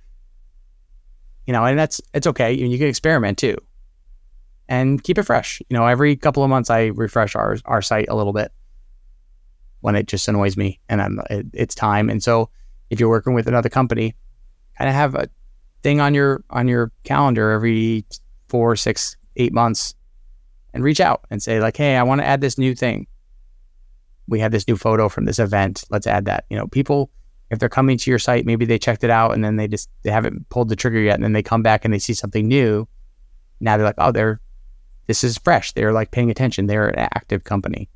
You 1.46 1.52
know, 1.52 1.64
and 1.64 1.78
that's 1.78 2.00
it's 2.12 2.26
okay. 2.26 2.52
You, 2.52 2.66
you 2.66 2.78
can 2.78 2.88
experiment 2.88 3.38
too, 3.38 3.56
and 4.68 5.02
keep 5.02 5.18
it 5.18 5.22
fresh. 5.22 5.62
You 5.68 5.76
know, 5.76 5.86
every 5.86 6.14
couple 6.14 6.42
of 6.44 6.50
months 6.50 6.68
I 6.68 6.86
refresh 6.86 7.34
our 7.34 7.56
our 7.64 7.80
site 7.80 8.08
a 8.08 8.14
little 8.14 8.34
bit 8.34 8.52
when 9.80 9.96
it 9.96 10.06
just 10.06 10.28
annoys 10.28 10.56
me 10.56 10.80
and 10.88 11.00
I'm 11.00 11.20
it, 11.30 11.46
it's 11.54 11.74
time. 11.74 12.10
And 12.10 12.22
so 12.22 12.50
if 12.90 13.00
you're 13.00 13.08
working 13.08 13.32
with 13.32 13.48
another 13.48 13.68
company, 13.68 14.14
kind 14.76 14.88
of 14.88 14.94
have 14.94 15.14
a 15.14 15.28
thing 15.82 16.00
on 16.00 16.14
your 16.14 16.44
on 16.50 16.68
your 16.68 16.92
calendar 17.04 17.50
every 17.50 18.04
four, 18.48 18.76
six, 18.76 19.16
eight 19.36 19.52
months 19.52 19.94
and 20.74 20.84
reach 20.84 21.00
out 21.00 21.24
and 21.30 21.42
say 21.42 21.60
like, 21.60 21.76
"Hey, 21.76 21.96
I 21.96 22.02
want 22.02 22.20
to 22.20 22.26
add 22.26 22.40
this 22.40 22.58
new 22.58 22.74
thing. 22.74 23.06
We 24.26 24.40
have 24.40 24.52
this 24.52 24.68
new 24.68 24.76
photo 24.76 25.08
from 25.08 25.24
this 25.24 25.38
event. 25.38 25.84
Let's 25.90 26.06
add 26.06 26.24
that." 26.26 26.44
You 26.50 26.56
know, 26.56 26.66
people 26.66 27.10
if 27.50 27.58
they're 27.58 27.68
coming 27.68 27.96
to 27.96 28.10
your 28.10 28.18
site, 28.18 28.44
maybe 28.44 28.64
they 28.64 28.78
checked 28.78 29.04
it 29.04 29.10
out 29.10 29.34
and 29.34 29.42
then 29.42 29.56
they 29.56 29.68
just 29.68 29.88
they 30.02 30.10
haven't 30.10 30.48
pulled 30.50 30.68
the 30.68 30.76
trigger 30.76 31.00
yet, 31.00 31.14
and 31.14 31.24
then 31.24 31.32
they 31.32 31.42
come 31.42 31.62
back 31.62 31.84
and 31.84 31.92
they 31.92 31.98
see 31.98 32.14
something 32.14 32.46
new. 32.46 32.86
Now 33.60 33.76
they're 33.76 33.86
like, 33.86 33.94
"Oh, 33.98 34.12
they're 34.12 34.40
this 35.06 35.24
is 35.24 35.38
fresh. 35.38 35.72
They're 35.72 35.92
like 35.92 36.10
paying 36.10 36.30
attention. 36.30 36.66
They're 36.66 36.88
an 36.88 37.08
active 37.14 37.44
company." 37.44 37.88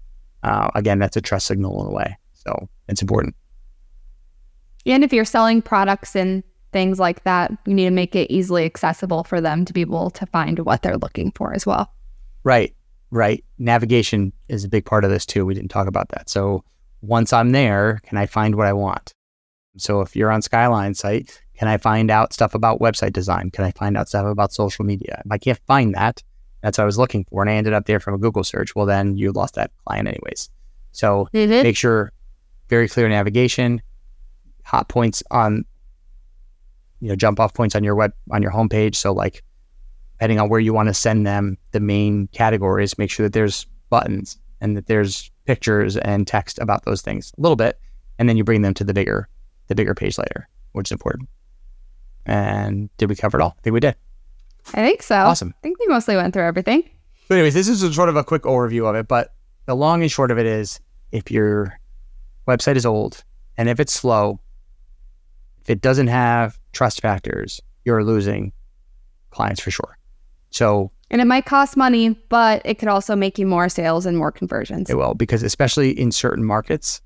Uh, 0.42 0.70
again, 0.74 0.98
that's 0.98 1.16
a 1.16 1.20
trust 1.20 1.46
signal 1.46 1.82
in 1.82 1.92
a 1.92 1.94
way, 1.94 2.16
so 2.32 2.68
it's 2.88 3.02
important. 3.02 3.36
And 4.86 5.04
if 5.04 5.12
you're 5.12 5.24
selling 5.24 5.62
products 5.62 6.16
and 6.16 6.42
things 6.72 6.98
like 6.98 7.22
that, 7.24 7.52
you 7.66 7.74
need 7.74 7.84
to 7.84 7.90
make 7.90 8.16
it 8.16 8.30
easily 8.30 8.64
accessible 8.64 9.22
for 9.24 9.40
them 9.40 9.64
to 9.66 9.72
be 9.72 9.82
able 9.82 10.10
to 10.10 10.26
find 10.26 10.58
what 10.60 10.82
they're 10.82 10.96
looking 10.96 11.30
for 11.32 11.54
as 11.54 11.66
well. 11.66 11.92
Right, 12.44 12.74
right. 13.10 13.44
Navigation 13.58 14.32
is 14.48 14.64
a 14.64 14.68
big 14.68 14.84
part 14.84 15.04
of 15.04 15.10
this 15.10 15.26
too. 15.26 15.46
We 15.46 15.54
didn't 15.54 15.70
talk 15.70 15.86
about 15.86 16.08
that. 16.10 16.28
So 16.28 16.64
once 17.00 17.32
I'm 17.32 17.50
there, 17.50 18.00
can 18.04 18.18
I 18.18 18.26
find 18.26 18.54
what 18.54 18.66
I 18.66 18.72
want? 18.72 19.14
So 19.76 20.00
if 20.00 20.14
you're 20.14 20.30
on 20.30 20.42
Skyline 20.42 20.94
site, 20.94 21.40
can 21.56 21.68
I 21.68 21.76
find 21.76 22.10
out 22.10 22.32
stuff 22.32 22.54
about 22.54 22.80
website 22.80 23.12
design? 23.12 23.50
Can 23.50 23.64
I 23.64 23.70
find 23.72 23.96
out 23.96 24.08
stuff 24.08 24.26
about 24.26 24.52
social 24.52 24.84
media? 24.84 25.22
If 25.24 25.30
I 25.30 25.38
can't 25.38 25.60
find 25.66 25.94
that, 25.94 26.22
that's 26.60 26.78
what 26.78 26.82
I 26.82 26.86
was 26.86 26.98
looking 26.98 27.24
for, 27.24 27.42
and 27.42 27.50
I 27.50 27.54
ended 27.54 27.72
up 27.72 27.86
there 27.86 28.00
from 28.00 28.14
a 28.14 28.18
Google 28.18 28.44
search. 28.44 28.74
Well, 28.74 28.86
then 28.86 29.16
you 29.16 29.32
lost 29.32 29.54
that 29.54 29.70
client 29.84 30.08
anyways. 30.08 30.48
So 30.92 31.28
make 31.32 31.76
sure 31.76 32.12
very 32.68 32.88
clear 32.88 33.08
navigation, 33.08 33.82
hot 34.64 34.88
points 34.88 35.22
on, 35.30 35.64
you 37.00 37.08
know, 37.08 37.16
jump 37.16 37.40
off 37.40 37.54
points 37.54 37.74
on 37.74 37.82
your 37.82 37.94
web 37.94 38.12
on 38.30 38.42
your 38.42 38.52
homepage. 38.52 38.94
So 38.94 39.12
like 39.12 39.42
depending 40.22 40.38
on 40.38 40.48
where 40.48 40.60
you 40.60 40.72
want 40.72 40.86
to 40.86 40.94
send 40.94 41.26
them, 41.26 41.58
the 41.72 41.80
main 41.80 42.28
categories, 42.28 42.96
make 42.96 43.10
sure 43.10 43.26
that 43.26 43.32
there's 43.32 43.66
buttons 43.90 44.38
and 44.60 44.76
that 44.76 44.86
there's 44.86 45.32
pictures 45.46 45.96
and 45.96 46.28
text 46.28 46.60
about 46.60 46.84
those 46.84 47.02
things 47.02 47.32
a 47.36 47.40
little 47.40 47.56
bit, 47.56 47.80
and 48.20 48.28
then 48.28 48.36
you 48.36 48.44
bring 48.44 48.62
them 48.62 48.72
to 48.72 48.84
the 48.84 48.94
bigger, 48.94 49.28
the 49.66 49.74
bigger 49.74 49.96
page 49.96 50.16
later, 50.18 50.48
which 50.74 50.86
is 50.86 50.92
important. 50.92 51.28
And 52.24 52.88
did 52.98 53.08
we 53.08 53.16
cover 53.16 53.40
it 53.40 53.42
all? 53.42 53.56
I 53.58 53.62
think 53.62 53.74
we 53.74 53.80
did. 53.80 53.96
I 54.74 54.86
think 54.86 55.02
so. 55.02 55.16
Awesome. 55.16 55.54
I 55.58 55.60
think 55.60 55.80
we 55.80 55.88
mostly 55.88 56.14
went 56.14 56.32
through 56.32 56.44
everything. 56.44 56.88
So, 57.26 57.34
anyways, 57.34 57.54
this 57.54 57.66
is 57.66 57.82
a 57.82 57.92
sort 57.92 58.08
of 58.08 58.14
a 58.14 58.22
quick 58.22 58.42
overview 58.42 58.88
of 58.88 58.94
it, 58.94 59.08
but 59.08 59.34
the 59.66 59.74
long 59.74 60.02
and 60.02 60.12
short 60.12 60.30
of 60.30 60.38
it 60.38 60.46
is 60.46 60.78
if 61.10 61.32
your 61.32 61.80
website 62.46 62.76
is 62.76 62.86
old 62.86 63.24
and 63.56 63.68
if 63.68 63.80
it's 63.80 63.92
slow, 63.92 64.38
if 65.62 65.70
it 65.70 65.80
doesn't 65.80 66.06
have 66.06 66.60
trust 66.70 67.00
factors, 67.00 67.60
you're 67.84 68.04
losing 68.04 68.52
clients 69.32 69.60
for 69.60 69.72
sure. 69.72 69.98
So 70.52 70.92
And 71.10 71.20
it 71.20 71.26
might 71.26 71.44
cost 71.44 71.76
money, 71.76 72.10
but 72.28 72.62
it 72.64 72.78
could 72.78 72.88
also 72.88 73.16
make 73.16 73.38
you 73.38 73.46
more 73.46 73.68
sales 73.68 74.06
and 74.06 74.16
more 74.16 74.30
conversions. 74.30 74.88
it 74.88 74.96
will, 74.96 75.14
because 75.14 75.42
especially 75.42 75.90
in 75.98 76.12
certain 76.12 76.44
markets, 76.44 77.02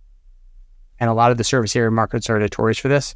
and 1.00 1.08
a 1.08 1.14
lot 1.14 1.30
of 1.30 1.38
the 1.38 1.44
service 1.44 1.74
area 1.74 1.90
markets 1.90 2.28
are 2.28 2.38
notorious 2.38 2.78
for 2.78 2.88
this, 2.88 3.14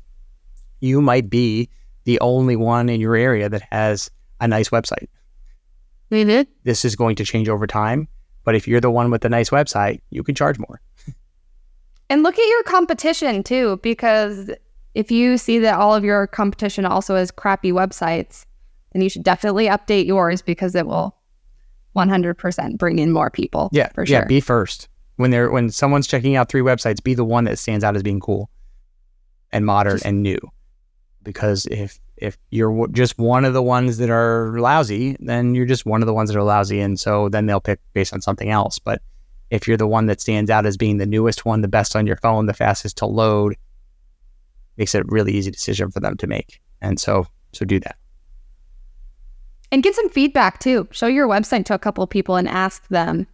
you 0.80 1.00
might 1.02 1.28
be 1.28 1.68
the 2.04 2.18
only 2.20 2.56
one 2.56 2.88
in 2.88 3.00
your 3.00 3.14
area 3.14 3.48
that 3.48 3.62
has 3.70 4.10
a 4.40 4.48
nice 4.48 4.70
website. 4.70 5.08
Mhm. 6.10 6.46
This 6.64 6.84
is 6.84 6.96
going 6.96 7.16
to 7.16 7.24
change 7.24 7.48
over 7.48 7.66
time. 7.66 8.08
But 8.44 8.54
if 8.54 8.66
you're 8.66 8.80
the 8.80 8.90
one 8.90 9.10
with 9.10 9.20
the 9.20 9.28
nice 9.28 9.50
website, 9.50 10.00
you 10.10 10.22
can 10.22 10.34
charge 10.34 10.58
more. 10.58 10.80
And 12.08 12.22
look 12.22 12.38
at 12.38 12.48
your 12.48 12.62
competition 12.64 13.42
too, 13.42 13.78
because 13.82 14.50
if 14.94 15.10
you 15.10 15.36
see 15.36 15.58
that 15.60 15.74
all 15.76 15.94
of 15.94 16.02
your 16.04 16.26
competition 16.26 16.84
also 16.84 17.14
has 17.14 17.30
crappy 17.30 17.70
websites, 17.70 18.44
then 18.92 19.02
you 19.02 19.08
should 19.08 19.22
definitely 19.22 19.66
update 19.66 20.06
yours 20.06 20.42
because 20.42 20.74
it 20.74 20.86
will 20.86 21.16
100% 21.96 22.78
bring 22.78 22.98
in 22.98 23.12
more 23.12 23.30
people. 23.30 23.70
Yeah, 23.72 23.88
for 23.92 24.06
sure. 24.06 24.18
Yeah, 24.18 24.24
be 24.24 24.40
first. 24.40 24.88
When 25.16 25.30
they're 25.30 25.50
when 25.50 25.70
someone's 25.70 26.06
checking 26.06 26.36
out 26.36 26.48
three 26.48 26.62
websites, 26.62 27.02
be 27.02 27.14
the 27.14 27.24
one 27.24 27.44
that 27.44 27.58
stands 27.58 27.84
out 27.84 27.94
as 27.94 28.02
being 28.02 28.20
cool 28.20 28.48
and 29.52 29.66
modern 29.66 29.94
Just- 29.94 30.06
and 30.06 30.22
new. 30.22 30.38
Because 31.22 31.66
if 31.66 32.00
if 32.16 32.38
you're 32.50 32.70
w- 32.70 32.92
just 32.92 33.18
one 33.18 33.44
of 33.44 33.52
the 33.52 33.62
ones 33.62 33.98
that 33.98 34.10
are 34.10 34.58
lousy, 34.58 35.16
then 35.20 35.54
you're 35.54 35.66
just 35.66 35.84
one 35.84 36.02
of 36.02 36.06
the 36.06 36.14
ones 36.14 36.30
that 36.30 36.38
are 36.38 36.42
lousy, 36.42 36.80
and 36.80 36.98
so 36.98 37.28
then 37.28 37.46
they'll 37.46 37.60
pick 37.60 37.80
based 37.92 38.14
on 38.14 38.20
something 38.22 38.48
else. 38.50 38.78
But 38.78 39.02
if 39.50 39.68
you're 39.68 39.76
the 39.76 39.86
one 39.86 40.06
that 40.06 40.20
stands 40.20 40.50
out 40.50 40.64
as 40.64 40.76
being 40.76 40.96
the 40.98 41.06
newest 41.06 41.44
one, 41.44 41.60
the 41.60 41.68
best 41.68 41.96
on 41.96 42.06
your 42.06 42.16
phone, 42.16 42.46
the 42.46 42.54
fastest 42.54 42.96
to 42.98 43.06
load, 43.06 43.56
makes 44.76 44.94
it 44.94 45.02
a 45.02 45.04
really 45.08 45.32
easy 45.32 45.50
decision 45.50 45.90
for 45.90 46.00
them 46.00 46.16
to 46.18 46.26
make. 46.26 46.60
And 46.80 46.98
so 46.98 47.26
so 47.52 47.64
do 47.66 47.80
that. 47.80 47.96
And 49.72 49.82
get 49.82 49.94
some 49.94 50.08
feedback 50.08 50.58
too. 50.58 50.88
Show 50.90 51.06
your 51.06 51.28
website 51.28 51.64
to 51.66 51.74
a 51.74 51.78
couple 51.78 52.02
of 52.02 52.10
people 52.10 52.36
and 52.36 52.48
ask 52.48 52.86
them 52.88 53.26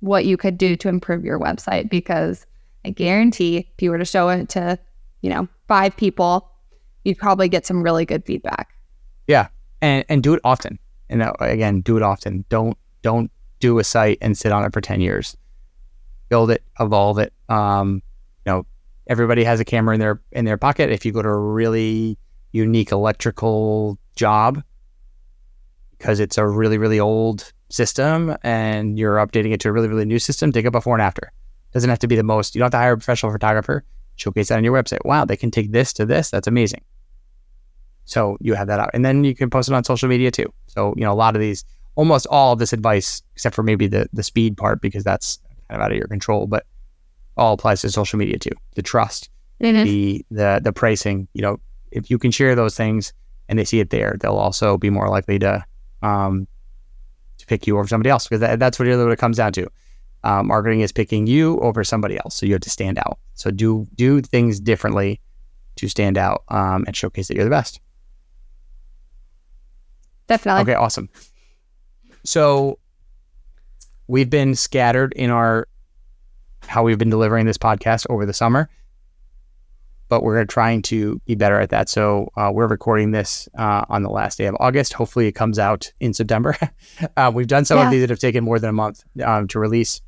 what 0.00 0.24
you 0.24 0.36
could 0.36 0.58
do 0.58 0.76
to 0.76 0.88
improve 0.88 1.24
your 1.24 1.38
website 1.38 1.90
because 1.90 2.46
I 2.84 2.90
guarantee 2.90 3.68
if 3.76 3.82
you 3.82 3.90
were 3.90 3.98
to 3.98 4.04
show 4.04 4.28
it 4.28 4.48
to, 4.50 4.78
you 5.22 5.30
know, 5.30 5.48
five 5.68 5.96
people, 5.96 6.50
you'd 7.04 7.18
probably 7.18 7.48
get 7.48 7.66
some 7.66 7.82
really 7.82 8.04
good 8.04 8.24
feedback. 8.24 8.74
Yeah, 9.26 9.48
and 9.80 10.04
and 10.08 10.22
do 10.22 10.34
it 10.34 10.40
often. 10.44 10.78
And 11.08 11.30
again, 11.40 11.80
do 11.80 11.96
it 11.96 12.02
often. 12.02 12.44
Don't 12.48 12.76
don't 13.02 13.30
do 13.60 13.78
a 13.78 13.84
site 13.84 14.18
and 14.20 14.36
sit 14.36 14.52
on 14.52 14.64
it 14.64 14.72
for 14.72 14.80
ten 14.80 15.00
years. 15.00 15.36
Build 16.28 16.50
it, 16.50 16.62
evolve 16.80 17.18
it. 17.18 17.32
Um, 17.48 18.02
you 18.46 18.52
know, 18.52 18.66
everybody 19.06 19.44
has 19.44 19.60
a 19.60 19.64
camera 19.64 19.94
in 19.94 20.00
their 20.00 20.20
in 20.32 20.44
their 20.44 20.58
pocket. 20.58 20.90
If 20.90 21.04
you 21.04 21.12
go 21.12 21.22
to 21.22 21.28
a 21.28 21.38
really 21.38 22.18
unique 22.52 22.92
electrical 22.92 23.98
job 24.16 24.62
because 26.04 26.20
it's 26.20 26.36
a 26.36 26.46
really 26.46 26.76
really 26.76 27.00
old 27.00 27.50
system 27.70 28.36
and 28.42 28.98
you're 28.98 29.16
updating 29.16 29.54
it 29.54 29.60
to 29.60 29.70
a 29.70 29.72
really 29.72 29.88
really 29.88 30.04
new 30.04 30.18
system, 30.18 30.52
take 30.52 30.66
a 30.66 30.70
before 30.70 30.94
and 30.94 31.00
after. 31.02 31.32
Doesn't 31.72 31.88
have 31.88 31.98
to 32.00 32.06
be 32.06 32.14
the 32.14 32.22
most. 32.22 32.54
You 32.54 32.58
don't 32.58 32.66
have 32.66 32.72
to 32.72 32.76
hire 32.76 32.92
a 32.92 32.96
professional 32.98 33.32
photographer. 33.32 33.84
Showcase 34.16 34.48
that 34.48 34.58
on 34.58 34.64
your 34.64 34.74
website. 34.74 34.98
Wow, 35.06 35.24
they 35.24 35.36
can 35.38 35.50
take 35.50 35.72
this 35.72 35.94
to 35.94 36.04
this. 36.04 36.28
That's 36.30 36.46
amazing. 36.46 36.82
So 38.04 38.36
you 38.40 38.52
have 38.52 38.66
that 38.66 38.78
out. 38.80 38.90
And 38.92 39.02
then 39.02 39.24
you 39.24 39.34
can 39.34 39.48
post 39.48 39.70
it 39.70 39.74
on 39.74 39.82
social 39.82 40.10
media 40.10 40.30
too. 40.30 40.52
So, 40.66 40.92
you 40.94 41.04
know, 41.04 41.12
a 41.12 41.14
lot 41.14 41.34
of 41.36 41.40
these, 41.40 41.64
almost 41.94 42.26
all 42.26 42.52
of 42.52 42.58
this 42.58 42.74
advice, 42.74 43.22
except 43.34 43.54
for 43.54 43.62
maybe 43.62 43.86
the 43.86 44.06
the 44.12 44.22
speed 44.22 44.58
part, 44.58 44.82
because 44.82 45.04
that's 45.04 45.38
kind 45.70 45.80
of 45.80 45.84
out 45.86 45.90
of 45.90 45.96
your 45.96 46.06
control. 46.06 46.46
But 46.46 46.66
all 47.38 47.54
applies 47.54 47.80
to 47.80 47.88
social 47.90 48.18
media 48.18 48.38
too. 48.38 48.54
The 48.74 48.82
trust, 48.82 49.30
Mhm. 49.62 49.84
the 49.84 50.24
the 50.30 50.60
the 50.62 50.72
pricing. 50.72 51.28
You 51.32 51.40
know, 51.40 51.56
if 51.92 52.10
you 52.10 52.18
can 52.18 52.30
share 52.30 52.54
those 52.54 52.76
things 52.76 53.14
and 53.48 53.58
they 53.58 53.64
see 53.64 53.80
it 53.80 53.88
there, 53.88 54.16
they'll 54.20 54.36
also 54.36 54.76
be 54.76 54.90
more 54.90 55.08
likely 55.08 55.38
to 55.38 55.64
um, 56.04 56.46
to 57.38 57.46
pick 57.46 57.66
you 57.66 57.78
over 57.78 57.88
somebody 57.88 58.10
else 58.10 58.28
because 58.28 58.40
that, 58.40 58.58
that's 58.58 58.78
what 58.78 58.86
really 58.86 59.04
what 59.04 59.12
it 59.12 59.18
comes 59.18 59.38
down 59.38 59.52
to. 59.54 59.68
Uh, 60.22 60.42
marketing 60.42 60.80
is 60.80 60.92
picking 60.92 61.26
you 61.26 61.58
over 61.60 61.84
somebody 61.84 62.16
else, 62.16 62.34
so 62.34 62.46
you 62.46 62.52
have 62.52 62.62
to 62.62 62.70
stand 62.70 62.98
out. 62.98 63.18
So 63.34 63.50
do 63.50 63.86
do 63.94 64.20
things 64.22 64.60
differently 64.60 65.20
to 65.76 65.88
stand 65.88 66.16
out 66.16 66.44
um, 66.48 66.84
and 66.86 66.96
showcase 66.96 67.28
that 67.28 67.34
you're 67.34 67.44
the 67.44 67.50
best. 67.50 67.80
Definitely. 70.26 70.62
Okay, 70.62 70.74
awesome. 70.74 71.10
So 72.24 72.78
we've 74.06 74.30
been 74.30 74.54
scattered 74.54 75.12
in 75.14 75.30
our 75.30 75.68
how 76.66 76.82
we've 76.82 76.98
been 76.98 77.10
delivering 77.10 77.44
this 77.44 77.58
podcast 77.58 78.06
over 78.08 78.24
the 78.24 78.32
summer, 78.32 78.70
but 80.08 80.22
we're 80.22 80.44
trying 80.44 80.82
to 80.82 81.20
be 81.26 81.34
better 81.34 81.58
at 81.60 81.70
that. 81.70 81.88
So 81.88 82.30
uh, 82.36 82.50
we're 82.52 82.66
recording 82.68 83.10
this 83.12 83.48
uh, 83.58 83.84
on 83.88 84.02
the 84.02 84.10
last 84.10 84.38
day 84.38 84.46
of 84.46 84.56
August. 84.60 84.92
Hopefully, 84.92 85.26
it 85.26 85.32
comes 85.32 85.58
out 85.58 85.92
in 86.00 86.12
September. 86.14 86.56
uh, 87.16 87.30
we've 87.34 87.46
done 87.46 87.64
some 87.64 87.78
Yeah. 87.78 87.86
of 87.86 87.90
these 87.90 88.00
that 88.02 88.10
have 88.10 88.18
taken 88.18 88.44
more 88.44 88.58
than 88.58 88.70
a 88.70 88.74
month 88.74 89.02
um, 89.24 89.48
to 89.48 89.58
release. 89.58 90.00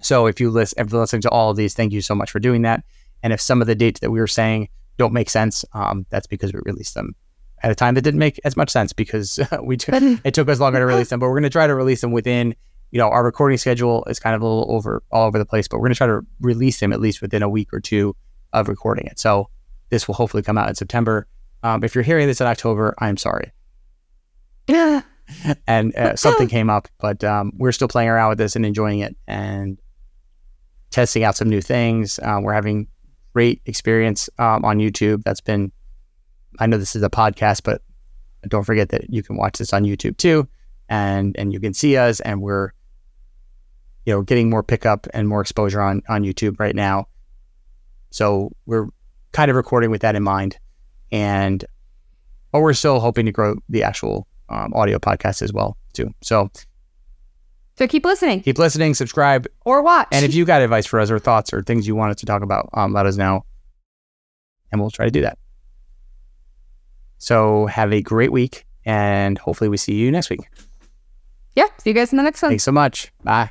So 0.00 0.26
if 0.26 0.40
you 0.40 0.50
listen, 0.50 0.84
if 0.84 0.92
you're 0.92 1.00
listening 1.00 1.22
to 1.22 1.30
all 1.30 1.50
of 1.50 1.56
these, 1.56 1.74
thank 1.74 1.92
you 1.92 2.00
so 2.02 2.14
much 2.14 2.30
for 2.30 2.38
doing 2.38 2.62
that. 2.62 2.84
And 3.22 3.32
if 3.32 3.40
some 3.40 3.60
of 3.60 3.66
the 3.66 3.74
dates 3.74 4.00
that 4.00 4.10
we 4.10 4.20
were 4.20 4.26
saying 4.26 4.68
don't 4.98 5.12
make 5.12 5.30
sense, 5.30 5.64
um, 5.72 6.06
that's 6.10 6.26
because 6.26 6.52
we 6.52 6.60
released 6.64 6.94
them 6.94 7.14
at 7.62 7.70
a 7.70 7.74
time 7.74 7.94
that 7.94 8.02
didn't 8.02 8.20
make 8.20 8.38
as 8.44 8.56
much 8.56 8.70
sense 8.70 8.92
because 8.92 9.40
we 9.62 9.76
took 9.76 9.94
it 10.24 10.34
took 10.34 10.48
us 10.48 10.60
longer 10.60 10.78
to 10.78 10.86
release 10.86 11.08
them, 11.10 11.20
but 11.20 11.26
we're 11.26 11.34
going 11.34 11.42
to 11.44 11.50
try 11.50 11.66
to 11.66 11.74
release 11.74 12.02
them 12.02 12.12
within, 12.12 12.54
you 12.90 12.98
know, 12.98 13.08
our 13.08 13.24
recording 13.24 13.56
schedule 13.58 14.04
is 14.08 14.20
kind 14.20 14.36
of 14.36 14.42
a 14.42 14.44
little 14.46 14.66
over 14.70 15.02
all 15.10 15.26
over 15.26 15.38
the 15.38 15.46
place, 15.46 15.66
but 15.66 15.78
we're 15.78 15.86
going 15.86 15.94
to 15.94 15.98
try 15.98 16.06
to 16.06 16.20
release 16.40 16.78
them 16.80 16.92
at 16.92 17.00
least 17.00 17.22
within 17.22 17.42
a 17.42 17.48
week 17.48 17.72
or 17.72 17.80
two 17.80 18.14
of 18.54 18.68
recording 18.68 19.06
it. 19.06 19.18
So 19.18 19.48
this 19.90 20.08
will 20.08 20.14
hopefully 20.14 20.42
come 20.42 20.58
out 20.58 20.68
in 20.68 20.74
September. 20.74 21.26
Um, 21.62 21.84
if 21.84 21.94
you're 21.94 22.04
hearing 22.04 22.26
this 22.26 22.40
in 22.40 22.46
October, 22.46 22.94
I'm 22.98 23.16
sorry. 23.16 23.52
Yeah. 24.68 25.02
And 25.66 25.96
uh, 25.96 26.16
something 26.16 26.48
came 26.48 26.68
up, 26.68 26.86
but 27.00 27.24
um, 27.24 27.52
we're 27.56 27.72
still 27.72 27.88
playing 27.88 28.10
around 28.10 28.28
with 28.28 28.36
this 28.36 28.56
and 28.56 28.66
enjoying 28.66 28.98
it 28.98 29.16
and 29.26 29.78
testing 30.90 31.24
out 31.24 31.34
some 31.34 31.48
new 31.48 31.62
things. 31.62 32.20
Um, 32.22 32.42
we're 32.42 32.52
having 32.52 32.88
great 33.32 33.62
experience 33.64 34.28
um, 34.38 34.66
on 34.66 34.78
YouTube. 34.78 35.24
That's 35.24 35.40
been, 35.40 35.72
I 36.60 36.66
know 36.66 36.76
this 36.76 36.94
is 36.94 37.02
a 37.02 37.08
podcast, 37.08 37.62
but 37.64 37.80
don't 38.48 38.64
forget 38.64 38.90
that 38.90 39.10
you 39.10 39.22
can 39.22 39.36
watch 39.36 39.58
this 39.58 39.72
on 39.72 39.84
YouTube 39.84 40.16
too, 40.16 40.48
and 40.88 41.34
and 41.38 41.52
you 41.52 41.60
can 41.60 41.74
see 41.74 41.96
us, 41.96 42.20
and 42.20 42.40
we're, 42.40 42.70
you 44.06 44.12
know, 44.12 44.22
getting 44.22 44.50
more 44.50 44.62
pickup 44.62 45.06
and 45.14 45.28
more 45.28 45.40
exposure 45.40 45.80
on 45.80 46.02
on 46.08 46.22
YouTube 46.22 46.60
right 46.60 46.74
now. 46.74 47.08
So 48.14 48.52
we're 48.66 48.86
kind 49.32 49.50
of 49.50 49.56
recording 49.56 49.90
with 49.90 50.02
that 50.02 50.14
in 50.14 50.22
mind, 50.22 50.56
and 51.10 51.64
but 52.52 52.60
we're 52.60 52.72
still 52.72 53.00
hoping 53.00 53.26
to 53.26 53.32
grow 53.32 53.56
the 53.68 53.82
actual 53.82 54.28
um, 54.48 54.72
audio 54.72 55.00
podcast 55.00 55.42
as 55.42 55.52
well 55.52 55.76
too. 55.94 56.14
So 56.22 56.48
So 57.76 57.88
keep 57.88 58.04
listening 58.04 58.42
keep 58.42 58.56
listening, 58.56 58.94
subscribe, 58.94 59.48
or 59.64 59.82
watch. 59.82 60.06
and 60.12 60.24
if 60.24 60.32
you 60.32 60.44
got 60.44 60.62
advice 60.62 60.86
for 60.86 61.00
us 61.00 61.10
or 61.10 61.18
thoughts 61.18 61.52
or 61.52 61.60
things 61.64 61.88
you 61.88 61.96
want 61.96 62.10
us 62.12 62.16
to 62.20 62.26
talk 62.26 62.42
about, 62.42 62.68
um, 62.74 62.92
let 62.92 63.04
us 63.04 63.16
know, 63.16 63.44
and 64.70 64.80
we'll 64.80 64.92
try 64.92 65.06
to 65.06 65.10
do 65.10 65.22
that. 65.22 65.36
So 67.18 67.66
have 67.66 67.92
a 67.92 68.00
great 68.00 68.30
week, 68.30 68.64
and 68.84 69.38
hopefully 69.38 69.68
we 69.68 69.76
see 69.76 69.94
you 69.94 70.12
next 70.12 70.30
week. 70.30 70.46
yeah, 71.56 71.66
see 71.78 71.90
you 71.90 71.94
guys 71.94 72.12
in 72.12 72.16
the 72.18 72.22
next 72.22 72.42
one. 72.42 72.50
Thanks 72.52 72.62
so 72.62 72.70
much. 72.70 73.10
Bye. 73.24 73.50